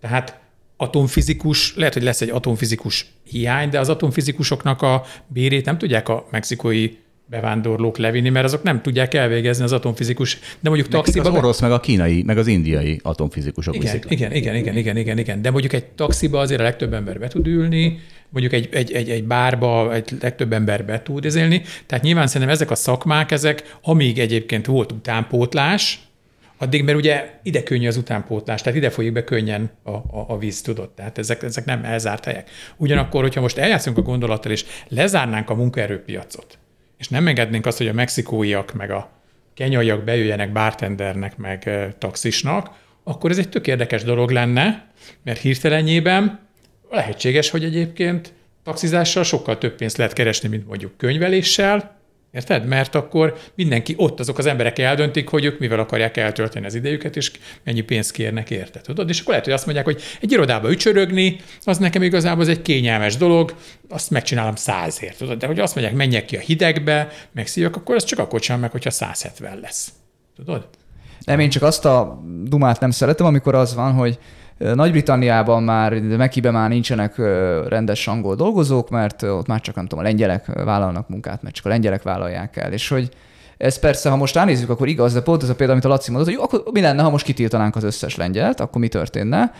[0.00, 0.38] Tehát
[0.76, 6.26] atomfizikus, lehet, hogy lesz egy atomfizikus hiány, de az atomfizikusoknak a bérét nem tudják a
[6.30, 6.90] mexikói
[7.30, 11.28] bevándorlók levinni, mert azok nem tudják elvégezni az atomfizikus, de mondjuk taxiba...
[11.28, 14.10] Az orosz, meg a kínai, meg az indiai atomfizikusok igen, viszik.
[14.10, 17.28] Igen, igen, igen, igen, igen, igen, de mondjuk egy taxiba azért a legtöbb ember be
[17.28, 17.98] tud ülni,
[18.28, 22.50] mondjuk egy, egy, egy, egy bárba egy legtöbb ember be tud élni, tehát nyilván szerintem
[22.50, 26.05] ezek a szakmák, ezek, amíg egyébként volt utánpótlás,
[26.58, 30.38] addig, mert ugye ide könnyű az utánpótlás, tehát ide folyik be könnyen a, a, a
[30.38, 30.90] víz, tudod.
[30.90, 32.50] Tehát ezek, ezek nem elzárt helyek.
[32.76, 36.58] Ugyanakkor, hogyha most eljátszunk a gondolattal, és lezárnánk a munkaerőpiacot,
[36.98, 39.10] és nem engednénk azt, hogy a mexikóiak meg a
[39.54, 42.70] kenyaiak bejöjjenek bartendernek, meg taxisnak,
[43.04, 44.90] akkor ez egy tök érdekes dolog lenne,
[45.22, 46.46] mert hirtelenjében
[46.90, 48.32] lehetséges, hogy egyébként
[48.64, 51.95] taxizással sokkal több pénzt lehet keresni, mint mondjuk könyveléssel,
[52.36, 52.66] Érted?
[52.66, 57.16] Mert akkor mindenki ott azok az emberek eldöntik, hogy ők mivel akarják eltölteni az idejüket,
[57.16, 57.32] és
[57.64, 58.80] mennyi pénzt kérnek érte.
[58.80, 59.08] Tudod?
[59.08, 62.62] És akkor lehet, hogy azt mondják, hogy egy irodába ücsörögni, az nekem igazából az egy
[62.62, 63.54] kényelmes dolog,
[63.88, 65.18] azt megcsinálom százért.
[65.18, 65.38] Tudod?
[65.38, 68.72] De hogy azt mondják, menjek ki a hidegbe, megszívjak, akkor az csak akkor csinálom meg,
[68.72, 69.92] hogyha 170 lesz.
[70.36, 70.68] Tudod?
[71.24, 74.18] Nem, én csak azt a dumát nem szeretem, amikor az van, hogy
[74.58, 77.16] nagy-Britanniában már, Mekiben már nincsenek
[77.68, 81.66] rendes angol dolgozók, mert ott már csak nem tudom, a lengyelek vállalnak munkát, mert csak
[81.66, 82.72] a lengyelek vállalják el.
[82.72, 83.08] És hogy
[83.56, 86.10] ez persze, ha most ránézzük, akkor igaz, de pont ez a példa, amit a Laci
[86.10, 89.52] mondott, hogy jó, akkor mi lenne, ha most kitiltanánk az összes lengyelt, akkor mi történne?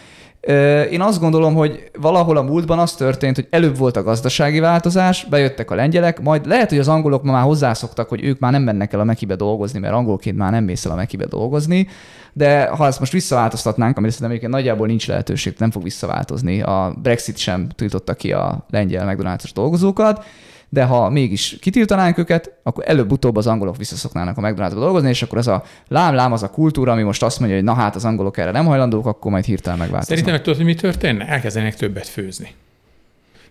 [0.91, 5.25] Én azt gondolom, hogy valahol a múltban az történt, hogy előbb volt a gazdasági változás,
[5.31, 8.63] bejöttek a lengyelek, majd lehet, hogy az angolok ma már hozzászoktak, hogy ők már nem
[8.63, 11.89] mennek el a Mekibe dolgozni, mert angolként már nem mész el a Mekibe dolgozni,
[12.33, 16.95] de ha ezt most visszaváltoztatnánk, amire szerintem egyébként nagyjából nincs lehetőség, nem fog visszaváltozni, a
[17.03, 20.25] Brexit sem tiltotta ki a lengyel McDonald's-os dolgozókat,
[20.69, 25.39] de ha mégis kitiltanánk őket, akkor előbb-utóbb az angolok visszaszoknának a mcdonalds dolgozni, és akkor
[25.39, 28.37] ez a lám-lám az a kultúra, ami most azt mondja, hogy na hát az angolok
[28.37, 30.19] erre nem hajlandók, akkor majd hirtelen megváltoznak.
[30.19, 31.27] Szerintem tudod, hogy mi történne?
[31.27, 32.55] Elkezdenek többet főzni.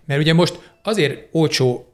[0.04, 1.86] Mert ugye most azért olcsó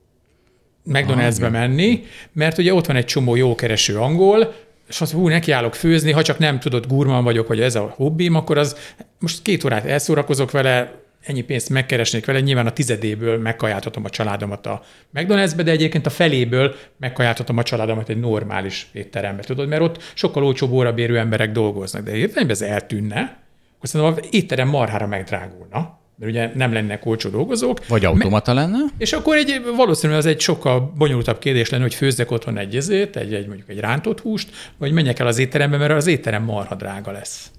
[0.90, 2.02] McDonald'sbe menni,
[2.32, 4.54] mert ugye ott van egy csomó jó kereső angol,
[4.88, 8.34] és azt hú, nekiállok főzni, ha csak nem tudod, gurman vagyok, vagy ez a hobbim,
[8.34, 8.76] akkor az
[9.18, 14.66] most két órát elszórakozok vele, ennyi pénzt megkeresnék vele, nyilván a tizedéből megkajáltatom a családomat
[14.66, 14.82] a
[15.14, 20.44] McDonald'sbe, de egyébként a feléből megkajáltatom a családomat egy normális étterembe, tudod, mert ott sokkal
[20.44, 23.40] olcsóbb órabérő emberek dolgoznak, de értem, ez eltűnne,
[23.76, 27.86] akkor szerintem az étterem marhára megdrágulna mert ugye nem lennek olcsó dolgozók.
[27.86, 28.78] Vagy automata lenne.
[28.98, 33.16] És akkor egy, valószínűleg az egy sokkal bonyolultabb kérdés lenne, hogy főzzek otthon egy ezét,
[33.16, 36.74] egy, egy mondjuk egy rántott húst, vagy menjek el az étterembe, mert az étterem marha
[36.74, 37.50] drága lesz.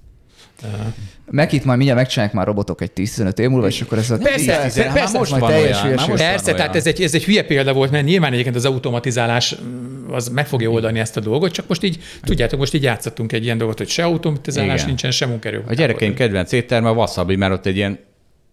[1.30, 4.18] Meg itt majd mindjárt megcsinálják már robotok egy 10-15 év múlva, és akkor ez a
[4.18, 7.14] persze, 10, persze, persze, most van teljes olyan, most persze, van tehát ez egy, ez
[7.14, 11.16] egy hülye példa volt, mert nyilván egyébként az automatizálás mm, az meg fogja oldani ezt
[11.16, 14.74] a dolgot, csak most így, tudjátok, most így játszottunk egy ilyen dolgot, hogy se automatizálás
[14.74, 14.86] Igen.
[14.86, 15.64] nincsen, se munkerő.
[15.66, 17.98] A gyerekeim kedvenc étterme a wasabi, mert ott egy ilyen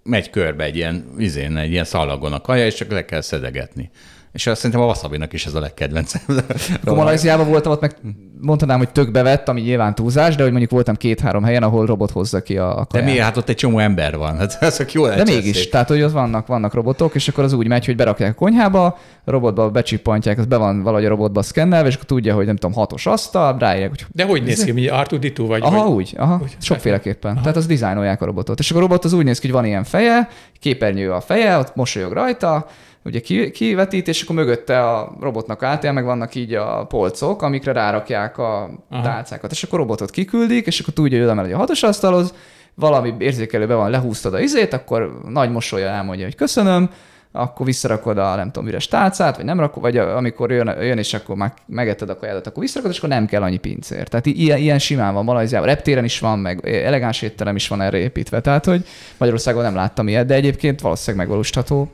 [0.03, 3.89] megy körbe egy ilyen, izén, egy ilyen szalagon a kaja, és csak le kell szedegetni.
[4.31, 6.21] És azt szerintem a wasabinak is ez a legkedvencem.
[6.83, 7.95] Malajziában voltam, ott meg
[8.41, 12.11] mondhatnám, hogy tök bevett, ami nyilván túlzás, de hogy mondjuk voltam két-három helyen, ahol robot
[12.11, 12.89] hozza ki a, a kaját.
[12.91, 13.23] De miért?
[13.23, 14.37] Hát ott egy csomó ember van.
[14.41, 15.71] Hát ezek jó De mégis, szép.
[15.71, 18.85] tehát hogy ott vannak, vannak robotok, és akkor az úgy megy, hogy berakják a konyhába,
[19.25, 22.55] a robotba becsippantják, az be van valahogy a robotba szkennelve, és akkor tudja, hogy nem
[22.55, 23.89] tudom, hatos asztal, ráírják.
[23.89, 24.05] Hogy...
[24.11, 25.61] De hogy néz ki, mi R2D2 vagy?
[25.61, 25.93] Aha, vagy...
[25.93, 27.31] úgy, aha, úgy, sokféleképpen.
[27.31, 27.41] Aha.
[27.41, 28.59] Tehát az dizájnolják a robotot.
[28.59, 30.27] És akkor a robot az úgy néz ki, hogy van ilyen feje,
[30.59, 32.67] képernyő a feje, ott mosolyog rajta,
[33.03, 33.19] ugye
[33.51, 38.69] kivetít, és akkor mögötte a robotnak átjel, meg vannak így a polcok, amikre rárakják a
[38.89, 39.03] Aha.
[39.03, 42.33] tálcákat, és akkor robotot kiküldik, és akkor tudja, hogy oda megy a hatos asztalhoz,
[42.75, 46.89] valami érzékelőben van, lehúztad a izét, akkor nagy mosolya elmondja, hogy köszönöm,
[47.31, 51.13] akkor visszarakod a nem tudom, üres tálcát, vagy nem rakod, vagy amikor jön, jön és
[51.13, 54.07] akkor már megetted a kajádat, akkor visszarakod, és akkor nem kell annyi pincér.
[54.07, 57.97] Tehát ilyen, ilyen simán van Malajziában, reptéren is van, meg elegáns étterem is van erre
[57.97, 58.41] építve.
[58.41, 58.85] Tehát, hogy
[59.17, 61.91] Magyarországon nem láttam ilyet, de egyébként valószínűleg megvalósítható.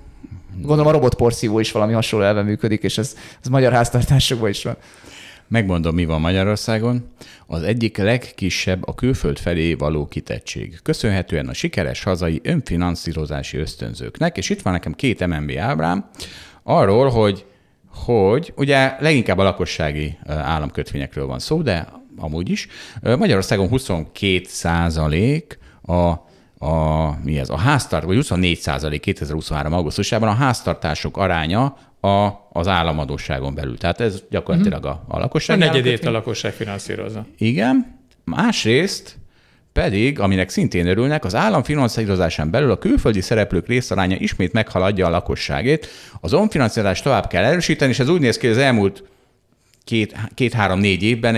[0.61, 4.77] Gondolom a robotporszívó is valami hasonló elve működik, és ez, ez magyar háztartásokban is van.
[5.47, 7.07] Megmondom, mi van Magyarországon.
[7.47, 10.79] Az egyik legkisebb a külföld felé való kitettség.
[10.83, 16.09] Köszönhetően a sikeres hazai önfinanszírozási ösztönzőknek, és itt van nekem két MNB ábrám,
[16.63, 17.45] arról, hogy
[18.05, 21.87] hogy ugye leginkább a lakossági államkötvényekről van szó, de
[22.17, 22.67] amúgy is.
[23.01, 26.13] Magyarországon 22 százalék a
[26.59, 29.73] a, mi ez, a háztart, vagy 24 százalék 2023.
[29.73, 33.77] augusztusában a háztartások aránya a, az államadóságon belül.
[33.77, 35.61] Tehát ez gyakorlatilag a, a lakosság.
[35.61, 37.25] A negyedét a lakosság finanszírozza.
[37.37, 37.95] Igen.
[38.23, 39.17] Másrészt
[39.73, 45.09] pedig, aminek szintén örülnek, az állam finanszírozásán belül a külföldi szereplők részaránya ismét meghaladja a
[45.09, 45.87] lakosságét.
[46.21, 49.03] Az onfinanszírozást tovább kell erősíteni, és ez úgy néz ki, hogy az elmúlt
[50.33, 51.35] két-három-négy évben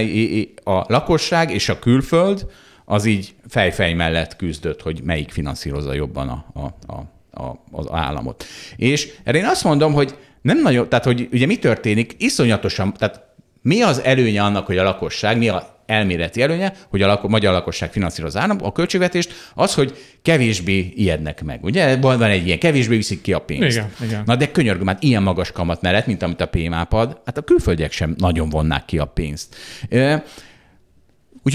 [0.63, 2.45] a lakosság és a külföld
[2.89, 6.99] az így fejfej mellett küzdött, hogy melyik finanszírozza jobban a, a, a,
[7.43, 8.45] a, az államot.
[8.75, 13.21] És erre én azt mondom, hogy nem nagyon, tehát hogy ugye mi történik, iszonyatosan, tehát
[13.61, 17.53] mi az előnye annak, hogy a lakosság, mi a elméleti előnye, hogy a lako- magyar
[17.53, 21.63] lakosság finanszíroz a költségvetést, az, hogy kevésbé ijednek meg.
[21.63, 23.77] Ugye van egy ilyen, kevésbé viszik ki a pénzt.
[23.77, 24.23] Igen, igen.
[24.25, 27.41] Na de könyörgöm, hát ilyen magas kamat mellett, mint amit a PMAP ad, hát a
[27.41, 29.55] külföldiek sem nagyon vonnák ki a pénzt.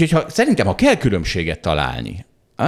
[0.01, 2.25] Úgyhogy ha, szerintem, ha kell különbséget találni,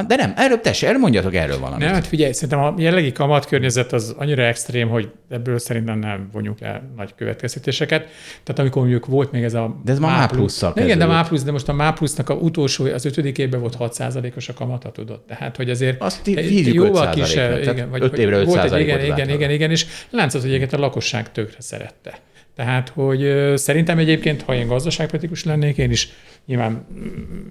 [0.07, 1.85] de nem, erről tessék, erről mondjatok erről valamit.
[1.85, 6.61] Nem, hát figyelj, szerintem a jelenlegi kamatkörnyezet az annyira extrém, hogy ebből szerintem nem vonjuk
[6.61, 8.07] el nagy következtetéseket.
[8.43, 11.21] Tehát amikor mondjuk volt még ez a De ez már MÁ plusz Igen, de MÁ
[11.21, 14.91] plusz, de most a MÁ plusznak a utolsó, az ötödik évben volt 6%-os a kamata,
[14.91, 15.19] tudod.
[15.19, 19.05] Tehát, hogy azért Azt hívjuk jóval kisebb, igen, vagy, 5 évre 5 volt egy, igen,
[19.05, 22.19] igen, igen, igen, és látszott, hogy egyébként a lakosság tökre szerette.
[22.57, 26.09] Tehát, hogy szerintem egyébként, ha én gazdaságpolitikus lennék, én is
[26.45, 26.85] nyilván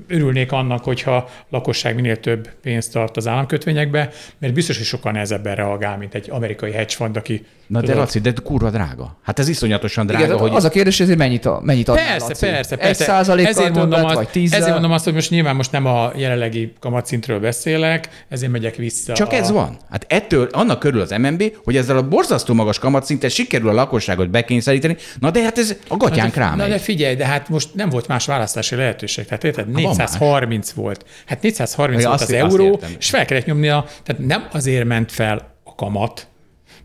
[0.09, 5.13] örülnék annak, hogyha a lakosság minél több pénzt tart az államkötvényekbe, mert biztos, hogy sokkal
[5.13, 7.45] nehezebben reagál, mint egy amerikai hedge fund, aki...
[7.67, 9.17] Na tudod, de Laci, de kurva drága.
[9.23, 10.25] Hát ez iszonyatosan drága.
[10.25, 10.51] Igen, hogy...
[10.55, 12.47] Az a kérdés, hogy mennyit, a, mennyit adnál, Persze, Laci?
[12.47, 13.03] persze, persze.
[13.03, 14.59] Egy százalékkal ezért mondom azt, vagy tízzel?
[14.59, 19.13] Ezért mondom azt, hogy most nyilván most nem a jelenlegi kamatszintről beszélek, ezért megyek vissza.
[19.13, 19.35] Csak a...
[19.35, 19.77] ez van.
[19.91, 24.31] Hát ettől annak körül az MNB, hogy ezzel a borzasztó magas kamatszinten sikerül a lakosságot
[24.31, 24.96] bekényszeríteni.
[25.19, 28.07] Na de hát ez a gatyánk rá Na de figyelj, de hát most nem volt
[28.07, 29.25] más választási lehetőség.
[29.25, 31.05] Tehát érted, 430 volt.
[31.27, 35.13] Hát 430 ja, volt az euró, és fel kellett nyomni a, tehát nem azért ment
[35.13, 36.27] fel a kamat,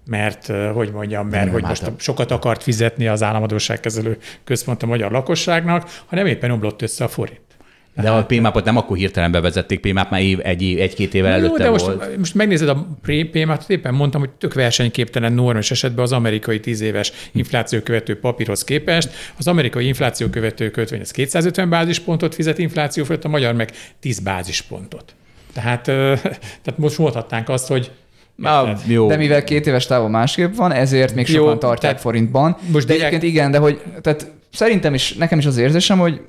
[0.06, 4.86] mert, hogy mondjam, mert nem hogy most hát sokat akart fizetni az államadóságkezelő központ a
[4.86, 7.51] magyar lakosságnak, hanem éppen omlott össze a forint.
[7.96, 11.64] De a PMAP-ot nem akkor hirtelen bevezették, PMAP már év, egy, év, egy-két évvel előtte
[11.64, 12.18] de most, volt.
[12.18, 12.88] most megnézed a
[13.32, 18.64] PMAP-ot, éppen mondtam, hogy tök versenyképtelen normális esetben az amerikai 10 éves infláció követő papírhoz
[18.64, 19.10] képest.
[19.38, 24.20] Az amerikai infláció követő kötvény az 250 bázispontot fizet infláció fölött, a magyar meg 10
[24.20, 25.16] bázispontot.
[25.54, 25.84] Tehát,
[26.64, 27.92] tehát most mondhatnánk azt, hogy
[28.36, 29.08] Na, jó.
[29.08, 32.58] De mivel két éves távon másképp van, ezért még sokan jó, tartják tehát forintban.
[32.72, 36.22] Most de egyébként igen, de hogy tehát szerintem is, nekem is az érzésem, hogy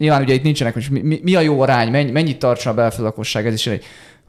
[0.00, 3.04] nyilván ugye itt nincsenek, hogy mi, mi a jó arány, mennyi, mennyit tartson a belföld
[3.04, 3.84] lakosság, ez is egy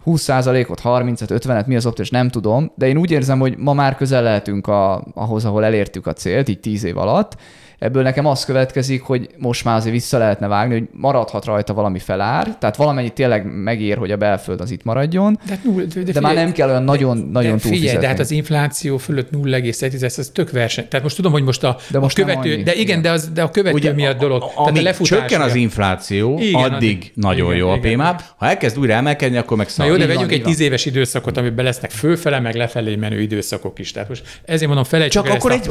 [0.05, 3.95] 20%-ot, 30-et, 50-et, mi az optimus, nem tudom, de én úgy érzem, hogy ma már
[3.95, 7.37] közel lehetünk a, ahhoz, ahol elértük a célt, így 10 év alatt,
[7.81, 11.99] Ebből nekem az következik, hogy most már azért vissza lehetne vágni, hogy maradhat rajta valami
[11.99, 16.11] felár, tehát valamennyit tényleg megér, hogy a belföld az itt maradjon, de, de, de, de,
[16.11, 19.29] de már nem kell olyan nagyon, de, nagyon de figyelj, de hát az infláció fölött
[19.31, 20.87] 0,1, ez tök verseny.
[20.87, 23.11] Tehát most tudom, hogy most a, de most a követő, annyi, de igen, igen, de,
[23.11, 24.41] az, de a követő Ugye, miatt dolog.
[24.41, 28.21] A, a, tehát a csökken az infláció, igen, addig addig nagyon igen, jó a PMAP.
[28.35, 31.65] Ha elkezd újra emelkedni, akkor meg Na jó, de vegyünk egy tíz éves időszakot, amiben
[31.65, 33.91] lesznek fölfele, meg lefelé menő időszakok is.
[33.91, 35.67] Tehát most ezért mondom, felejtsük Csak akkor egy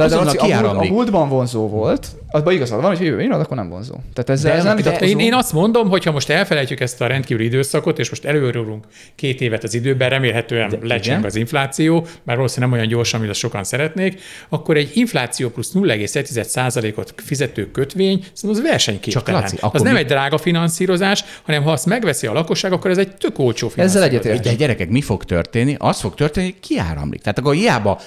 [0.65, 2.00] a múltban vonzó volt,
[2.31, 3.95] azban igazad van, hogy jövő évad, akkor nem vonzó.
[4.13, 7.07] Tehát ezzel, ez nem de én, én, azt mondom, hogy ha most elfelejtjük ezt a
[7.07, 8.85] rendkívüli időszakot, és most előrülünk
[9.15, 13.41] két évet az időben, remélhetően lecseng az infláció, mert valószínűleg nem olyan gyorsan, mint azt
[13.41, 19.43] sokan szeretnék, akkor egy infláció plusz 0,1%-ot fizető kötvény, szerintem az versenyképtelen.
[19.43, 19.89] Csak Laci, az mi...
[19.89, 23.69] nem egy drága finanszírozás, hanem ha azt megveszi a lakosság, akkor ez egy tök olcsó
[23.69, 24.09] finanszírozás.
[24.09, 24.45] Ezzel egyetért.
[24.45, 25.77] De gyerekek, mi fog történni?
[25.79, 27.21] Az fog történni, hogy kiáramlik.
[27.21, 28.01] Tehát akkor hiába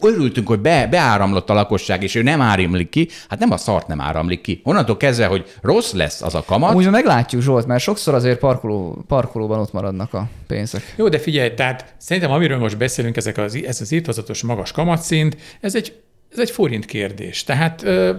[0.00, 3.86] örültünk, hogy be, beáramlott a lakosság, és ő nem áramlik ki, hát nem a szart
[3.86, 4.60] nem áramlik ki.
[4.64, 6.74] Onnantól kezdve, hogy rossz lesz az a kamat.
[6.74, 10.94] Úgy meglátjuk, Zsolt, mert sokszor azért parkoló, parkolóban ott maradnak a pénzek.
[10.96, 15.36] Jó, de figyelj, tehát szerintem amiről most beszélünk, ezek az, ez az írtozatos magas kamatszint,
[15.60, 16.00] ez egy,
[16.32, 17.44] ez egy forint kérdés.
[17.44, 18.14] Tehát ö,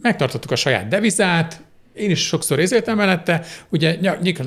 [0.00, 1.60] megtartottuk a saját devizát,
[1.94, 3.98] én is sokszor érzéltem mellette, ugye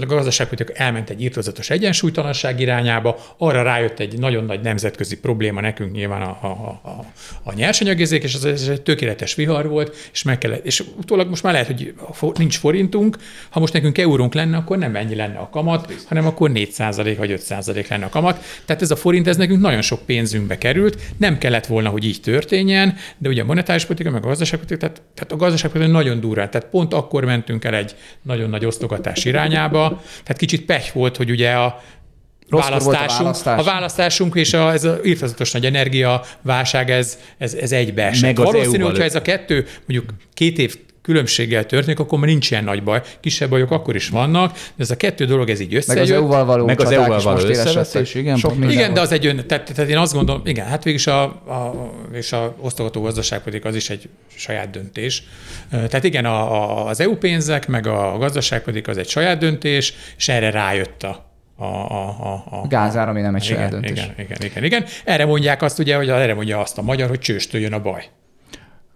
[0.01, 5.91] a gazdaságpolitika elment egy írtozatos egyensúlytalanság irányába, arra rájött egy nagyon nagy nemzetközi probléma nekünk
[5.91, 6.47] nyilván a, a,
[6.83, 7.05] a,
[7.43, 11.43] a nyersanyagézék, és ez, ez egy tökéletes vihar volt, és meg kellett, és utólag most
[11.43, 11.93] már lehet, hogy
[12.37, 13.17] nincs forintunk,
[13.49, 17.41] ha most nekünk eurónk lenne, akkor nem ennyi lenne a kamat, hanem akkor 4% vagy
[17.49, 18.43] 5% lenne a kamat.
[18.65, 22.21] Tehát ez a forint, ez nekünk nagyon sok pénzünkbe került, nem kellett volna, hogy így
[22.21, 26.49] történjen, de ugye a monetáris politika, meg a gazdaságpolitika, tehát, tehát a gazdaságpolitika nagyon durán,
[26.49, 30.01] tehát pont akkor mentünk el egy nagyon nagy osztogatás irányába.
[30.23, 31.81] Tehát kicsit pech volt, hogy ugye a
[32.49, 33.59] választásunk, a, választás.
[33.59, 38.37] a választásunk és a, ez a írtazatos nagy energia válság, ez, ez, ez egybeesett.
[38.37, 42.83] Valószínű, hogyha ez a kettő mondjuk két év különbséggel történik, akkor már nincs ilyen nagy
[42.83, 43.01] baj.
[43.19, 46.03] Kisebb bajok akkor is vannak, de ez a kettő dolog, ez így összejön.
[46.03, 48.37] Meg az EU-val való, meg az EU-val való összevetés, igen.
[48.37, 51.23] Sok igen, de az egy ön, tehát, tehát, én azt gondolom, igen, hát végig a,
[51.23, 55.23] a, és a osztogató gazdaságpolitika az is egy saját döntés.
[55.69, 60.27] Tehát igen, a, a, az EU pénzek, meg a gazdaságpolitika az egy saját döntés, és
[60.27, 63.91] erre rájött a, a, a, a, a gázár, ami nem egy igen, saját döntés.
[63.91, 64.85] Igen, igen, igen, igen.
[65.03, 68.09] Erre mondják azt, ugye, hogy erre mondja azt a magyar, hogy csőstől jön a baj.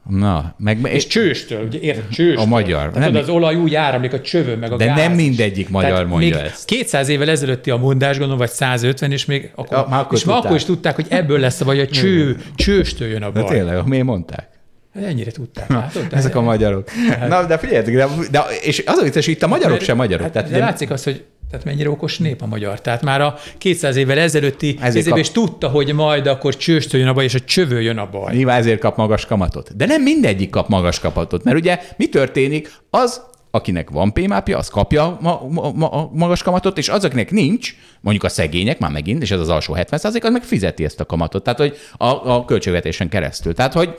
[0.10, 0.90] Na, meg...
[0.94, 2.44] És csőstől, ugye érted, csőstől.
[2.44, 2.92] A magyar.
[2.92, 5.92] Tehát nem, az olaj úgy áramlik a csövön, meg a De gáz nem mindegyik magyar
[5.92, 6.66] Tehát mondja még ezt.
[6.66, 10.24] 200 évvel ezelőtti a mondás, gondolom, vagy 150, és még akkor, ja, már akkor és
[10.26, 13.44] akkor is tudták, hogy ebből lesz a vagy a cső, csőstől jön a baj.
[13.44, 14.48] De tényleg, miért mondták?
[14.94, 15.70] Hát ennyire tudták.
[15.70, 16.08] Látod?
[16.12, 16.90] Ezek a magyarok.
[16.90, 17.28] Hát.
[17.28, 20.24] Na, de figyeljetek, de, de, és az a vicces, itt a magyarok hát, sem magyarok.
[20.24, 22.82] Hát, tehát, de látszik az, hogy tehát mennyire okos nép a magyar.
[22.82, 25.18] Tehát már a 200 évvel ezelőtti ezért kap...
[25.18, 28.36] és tudta, hogy majd akkor csőstől jön a baj, és a csövő jön a baj.
[28.36, 29.76] Nyilván ezért kap magas kamatot.
[29.76, 32.74] De nem mindegyik kap magas kamatot, mert ugye mi történik?
[32.90, 33.22] Az,
[33.52, 38.26] akinek van pémápja, az kapja ma, ma, ma, magas kamatot, és az, akinek nincs, mondjuk
[38.26, 41.44] a szegények már megint, és ez az alsó 70 az meg fizeti ezt a kamatot.
[41.44, 43.54] Tehát, hogy a, a költségvetésen keresztül.
[43.54, 43.98] Tehát, hogy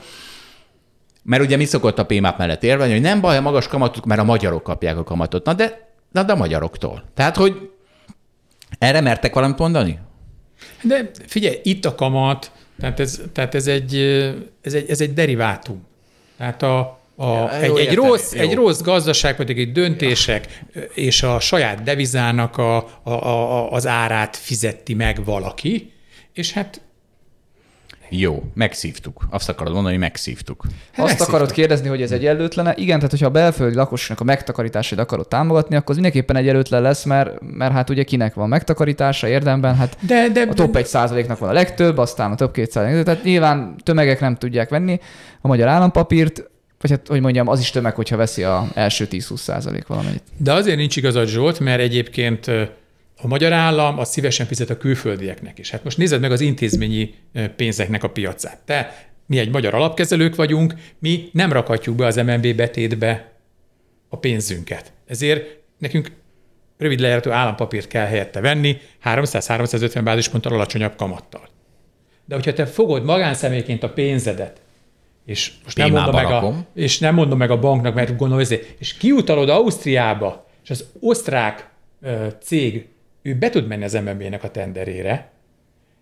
[1.23, 4.21] mert ugye mi szokott a PMAP mellett érvelni, hogy nem baj a magas kamatot, mert
[4.21, 5.45] a magyarok kapják a kamatot.
[5.45, 7.05] Na de Na, de a magyaroktól.
[7.15, 7.71] Tehát, hogy
[8.79, 9.99] erre mertek valamit mondani?
[10.83, 13.97] De figyelj, itt a kamat, tehát ez, tehát ez, egy,
[14.63, 15.87] ez, egy, ez egy derivátum.
[16.37, 16.79] Tehát a,
[17.17, 20.83] a, ja, egy, egy, rossz, egy rossz gazdaság, pedig egy döntések ja.
[20.83, 25.93] és a saját devizának a, a, a, az árát fizeti meg valaki,
[26.33, 26.81] és hát
[28.11, 29.27] jó, megszívtuk.
[29.31, 30.65] Azt akarod mondani, hogy megszívtuk.
[30.93, 32.75] Hát Azt akarod kérdezni, hogy ez egyenlőtlene?
[32.77, 37.05] Igen, tehát hogyha a belföldi lakosságnak a megtakarításait akarod támogatni, akkor az mindenképpen egyenlőtlen lesz,
[37.05, 41.39] mert, mert hát ugye kinek van megtakarítása érdemben, hát de, de, a top 1 százaléknak
[41.39, 43.05] van a legtöbb, aztán a top 2 százalék.
[43.05, 45.01] Tehát nyilván tömegek nem tudják venni
[45.41, 46.51] a magyar állampapírt,
[46.81, 50.23] vagy hát, hogy mondjam, az is tömeg, hogyha veszi a első 10-20 százalék valamennyit.
[50.37, 52.51] De azért nincs igazad Zsolt, mert egyébként
[53.23, 55.71] a magyar állam az szívesen fizet a külföldieknek is.
[55.71, 57.15] Hát most nézed meg az intézményi
[57.57, 58.59] pénzeknek a piacát.
[58.65, 63.33] Te, mi egy magyar alapkezelők vagyunk, mi nem rakhatjuk be az MNB betétbe
[64.09, 64.93] a pénzünket.
[65.07, 66.13] Ezért nekünk
[66.79, 71.49] rövid lejáratú állampapírt kell helyette venni 300-350 bázisponttal alacsonyabb kamattal.
[72.25, 74.61] De hogyha te fogod magánszemélyként a pénzedet,
[75.27, 78.45] és most nem mondom, meg a, és nem mondom meg a banknak, mert gondolom,
[78.79, 81.69] és kiutalod Ausztriába, és az osztrák
[82.43, 82.87] cég
[83.23, 85.31] ő be tud menni az MNB-nek a tenderére,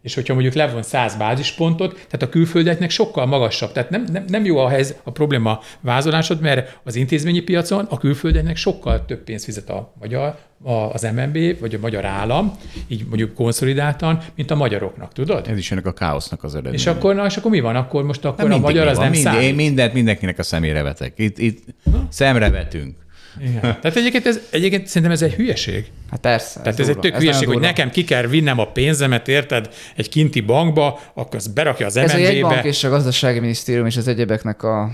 [0.02, 3.72] és hogyha mondjuk levon 100 bázispontot, tehát a külföldeknek sokkal magasabb.
[3.72, 7.98] Tehát nem, nem, nem jó a, helyz, a probléma vázolásod, mert az intézményi piacon a
[7.98, 12.56] külföldeknek sokkal több pénzt fizet a magyar, a, az MNB, vagy a magyar állam,
[12.86, 15.46] így mondjuk konszolidáltan, mint a magyaroknak, tudod?
[15.48, 16.76] Ez is ennek a káosznak az eredménye.
[16.76, 17.76] És akkor, na, és akkor mi van?
[17.76, 21.12] Akkor most akkor a magyar az nem Mind, Én mindent mindenkinek a szemére vetek.
[21.16, 21.64] Itt, itt
[22.08, 22.96] szemre vetünk.
[23.40, 23.60] Igen.
[23.60, 25.84] Tehát egyébként, ez, egyébként szerintem ez egy hülyeség.
[26.10, 26.60] Hát persze.
[26.60, 29.68] Tehát ez, ez egy tök ez hülyeség, hogy nekem ki kell vinnem a pénzemet, érted,
[29.96, 32.12] egy kinti bankba, akkor az berakja az MNB-be.
[32.12, 34.90] Ez egy bank és a gazdasági minisztérium és az egyebeknek a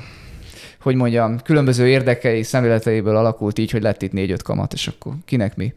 [0.84, 5.56] hogy mondjam, különböző érdekei, szemléleteiből alakult így, hogy lett itt négy-öt kamat, és akkor kinek
[5.56, 5.74] mi.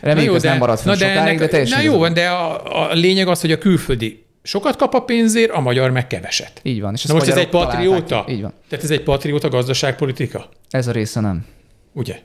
[0.00, 1.78] Reméljük, ez de, nem marad fel de sokáig, ennek, de teljesen...
[1.78, 5.50] Na jó van, de a, a lényeg az, hogy a külföldi sokat kap a pénzért,
[5.50, 6.60] a magyar meg keveset.
[6.62, 6.94] Így van.
[6.94, 8.24] És Na most ez egy patrióta?
[8.28, 8.52] Így van.
[8.68, 10.48] Tehát ez egy patrióta gazdaságpolitika?
[10.70, 11.44] Ez a része nem.
[11.98, 12.18] Ugye?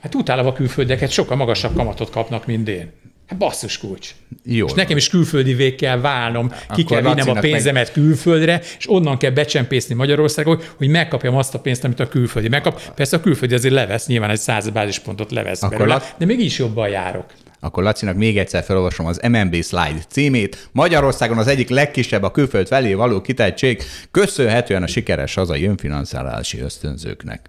[0.00, 2.92] Hát utálva a külföldeket sokkal magasabb kamatot kapnak, mint én.
[3.26, 4.14] Hát basszus kulcs.
[4.44, 4.66] Jó.
[4.66, 7.92] És nekem is külföldi kell válnom, ki kell vinnem a pénzemet meg...
[7.92, 12.94] külföldre, és onnan kell becsempészni Magyarországon, hogy megkapjam azt a pénzt, amit a külföldi megkap.
[12.94, 16.58] Persze a külföldi azért levesz, nyilván egy száz bázispontot levesz Akkor belőle, de még is
[16.58, 17.24] jobban járok.
[17.60, 20.68] Akkor Lacinak még egyszer felolvasom az MNB slide címét.
[20.72, 27.40] Magyarországon az egyik legkisebb a külföld felé való kitettség, köszönhetően a sikeres hazai önfinanszálási ösztönzőknek.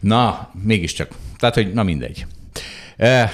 [0.00, 1.08] Na, mégiscsak.
[1.38, 2.26] Tehát, hogy na mindegy.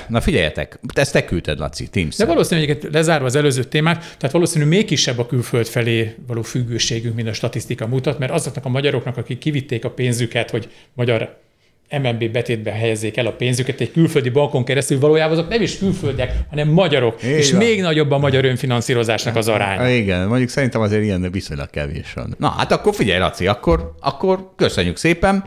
[0.09, 2.17] Na figyeljetek, ezt te küldted, Laci, Teams.
[2.17, 7.15] De valószínűleg lezárva az előző témát, tehát valószínűleg még kisebb a külföld felé való függőségünk,
[7.15, 11.43] mint a statisztika mutat, mert azoknak a magyaroknak, akik kivitték a pénzüket, hogy magyar
[11.91, 16.33] MNB betétbe helyezzék el a pénzüket egy külföldi bankon keresztül, valójában azok nem is külföldiek,
[16.51, 17.37] hanem magyarok, Igen.
[17.37, 19.89] és még nagyobb a magyar önfinanszírozásnak az aránya.
[19.89, 22.35] Igen, mondjuk szerintem azért ilyen viszonylag kevés van.
[22.39, 25.45] Na hát akkor figyelj, Laci, akkor, akkor köszönjük szépen.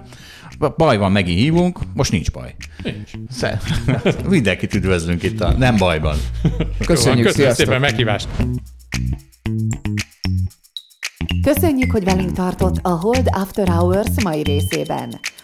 [0.77, 2.55] Baj van, megint hívunk, most nincs baj.
[2.83, 3.11] Nincs.
[4.29, 6.17] Mindenkit üdvözlünk itt a nem bajban.
[6.85, 8.27] Köszönjük, köszönjük szépen a meghívást.
[11.41, 15.19] Köszönjük, hogy velünk tartott a Hold After Hours mai részében.